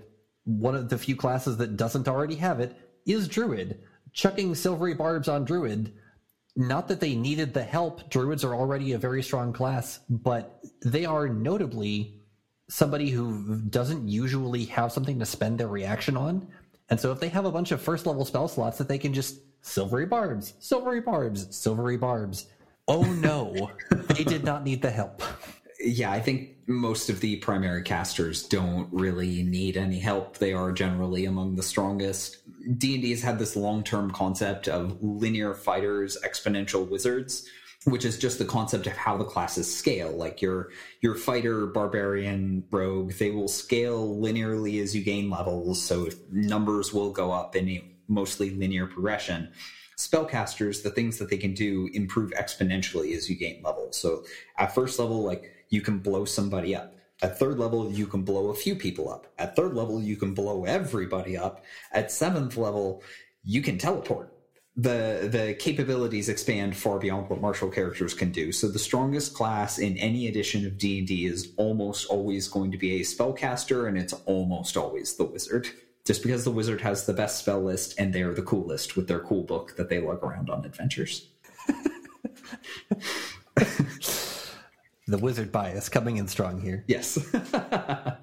[0.50, 2.76] one of the few classes that doesn't already have it
[3.06, 3.80] is Druid.
[4.14, 5.94] Chucking Silvery Barbs on Druid
[6.56, 11.06] not that they needed the help druids are already a very strong class but they
[11.06, 12.20] are notably
[12.70, 16.48] somebody who doesn't usually have something to spend their reaction on.
[16.90, 19.14] And so if they have a bunch of first level spell slots that they can
[19.14, 22.48] just silvery barbs silvery barbs silvery barbs.
[22.88, 25.22] Oh no they did not need the help
[25.80, 30.38] Yeah, I think most of the primary casters don't really need any help.
[30.38, 32.38] They are generally among the strongest.
[32.78, 37.48] D&D has had this long-term concept of linear fighters, exponential wizards,
[37.86, 40.12] which is just the concept of how the classes scale.
[40.12, 40.70] Like your
[41.02, 47.12] your fighter, barbarian, rogue, they will scale linearly as you gain levels, so numbers will
[47.12, 49.50] go up in a mostly linear progression
[50.00, 53.98] spellcasters, the things that they can do improve exponentially as you gain levels.
[53.98, 54.24] So
[54.58, 56.96] at first level, like you can blow somebody up.
[57.22, 59.28] At third level, you can blow a few people up.
[59.38, 61.64] At third level, you can blow everybody up.
[61.92, 63.04] At seventh level,
[63.44, 64.34] you can teleport.
[64.78, 68.54] The the capabilities expand far beyond what martial characters can do.
[68.54, 72.72] So the strongest class in any edition of D and D is almost always going
[72.72, 75.68] to be a spellcaster, and it's almost always the wizard.
[76.06, 79.20] Just because the wizard has the best spell list and they're the coolest with their
[79.20, 81.28] cool book that they lug around on adventures.
[85.10, 87.18] the wizard bias coming in strong here Yes.
[87.34, 88.16] uh,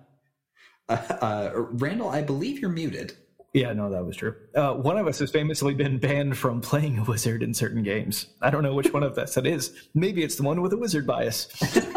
[0.88, 3.16] uh, Randall, I believe you're muted.
[3.52, 4.34] Yeah, no, that was true.
[4.54, 8.26] Uh, one of us has famously been banned from playing a wizard in certain games.
[8.42, 9.72] I don't know which one of us that is.
[9.94, 11.48] Maybe it's the one with a wizard bias.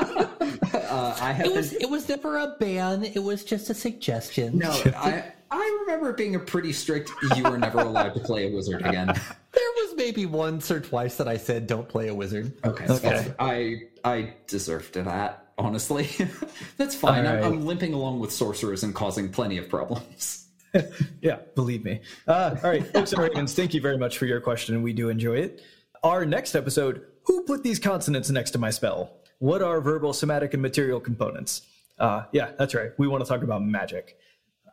[0.71, 3.75] Uh, I have it was been, it was never a ban it was just a
[3.75, 4.71] suggestion no.
[4.95, 7.11] I I remember it being a pretty strict.
[7.35, 9.13] You were never allowed to play a wizard again.
[9.51, 12.85] There was maybe once or twice that I said, "Don't play a wizard." Okay.
[12.87, 13.33] Okay.
[13.39, 15.47] I I deserved that.
[15.57, 16.07] Honestly,
[16.77, 17.25] that's fine.
[17.25, 17.43] All I'm.
[17.43, 20.45] I'm limping along with sorcerers and causing plenty of problems.
[21.21, 22.01] Yeah, believe me.
[22.27, 25.09] Uh, all right, folks and Ravens, thank you very much for your question, we do
[25.09, 25.63] enjoy it.
[26.03, 29.17] Our next episode Who put these consonants next to my spell?
[29.39, 31.63] What are verbal, somatic, and material components?
[31.97, 32.91] Uh, yeah, that's right.
[32.99, 34.17] We want to talk about magic.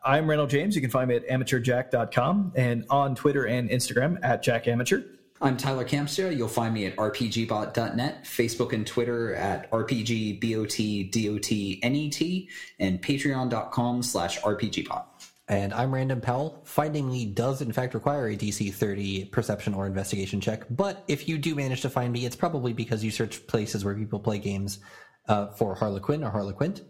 [0.07, 0.73] I'm Randall James.
[0.73, 5.03] You can find me at amateurjack.com and on Twitter and Instagram at jackamateur.
[5.41, 6.33] I'm Tyler Kamstra.
[6.35, 12.47] You'll find me at rpgbot.net, Facebook and Twitter at rpgbotdotnet,
[12.79, 15.03] and patreon.com slash rpgbot.
[15.49, 16.61] And I'm Random Powell.
[16.63, 21.27] Finding me does in fact require a DC 30 perception or investigation check, but if
[21.27, 24.39] you do manage to find me, it's probably because you search places where people play
[24.39, 24.79] games
[25.27, 26.81] uh, for Harlequin or Harlequint.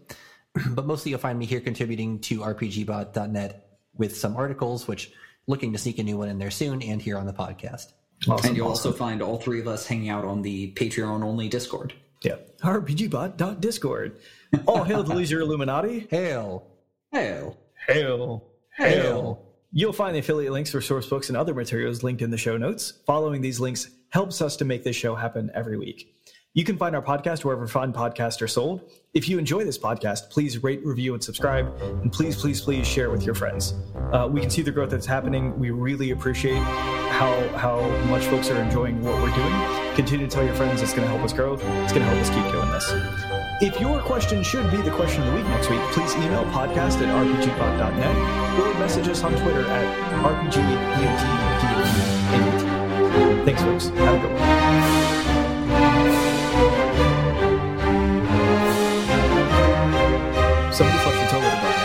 [0.70, 5.12] but mostly you'll find me here contributing to rpgbot.net with some articles, which
[5.46, 7.92] looking to sneak a new one in there soon, and here on the podcast.
[8.28, 8.48] Awesome.
[8.48, 11.94] And you'll also find all three of us hanging out on the Patreon only Discord.
[12.22, 12.36] Yeah.
[12.62, 14.18] RPGbot.discord.
[14.66, 16.06] All hail the Leisure Illuminati.
[16.10, 16.66] Hail!
[17.12, 17.48] Hey,
[17.86, 18.44] Hail.
[18.76, 19.44] Hail.
[19.70, 22.56] You'll find the affiliate links for source books and other materials linked in the show
[22.56, 22.94] notes.
[23.06, 26.14] Following these links helps us to make this show happen every week.
[26.58, 28.80] You can find our podcast wherever fine podcasts are sold.
[29.14, 31.72] If you enjoy this podcast, please rate, review, and subscribe.
[31.80, 33.74] And please, please, please share it with your friends.
[34.12, 35.56] Uh, we can see the growth that's happening.
[35.56, 39.54] We really appreciate how how much folks are enjoying what we're doing.
[39.94, 40.82] Continue to tell your friends.
[40.82, 41.52] It's going to help us grow.
[41.52, 42.92] It's going to help us keep doing this.
[43.62, 47.00] If your question should be the question of the week next week, please email podcast
[47.00, 48.16] at rpgbot.net
[48.58, 49.86] or message us on Twitter at
[50.24, 51.14] rpgpod.
[53.44, 53.90] Thanks, folks.
[53.90, 54.32] Have a good
[56.10, 56.17] one.
[61.28, 61.76] Toilet above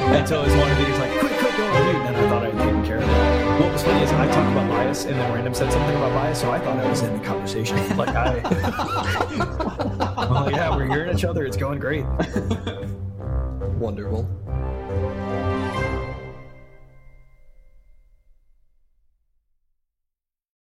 [0.00, 0.16] me.
[0.16, 2.02] Until his one of these like, quick, quick, go on mute.
[2.06, 3.60] And I thought I'd taken care of it.
[3.60, 6.40] What was funny is I talked about bias, and then random said something about bias,
[6.40, 7.76] so I thought I was in the conversation.
[8.00, 8.40] Like I,
[10.30, 11.44] well, yeah, we're hearing each other.
[11.44, 12.04] It's going great.
[13.78, 14.39] Wonderful.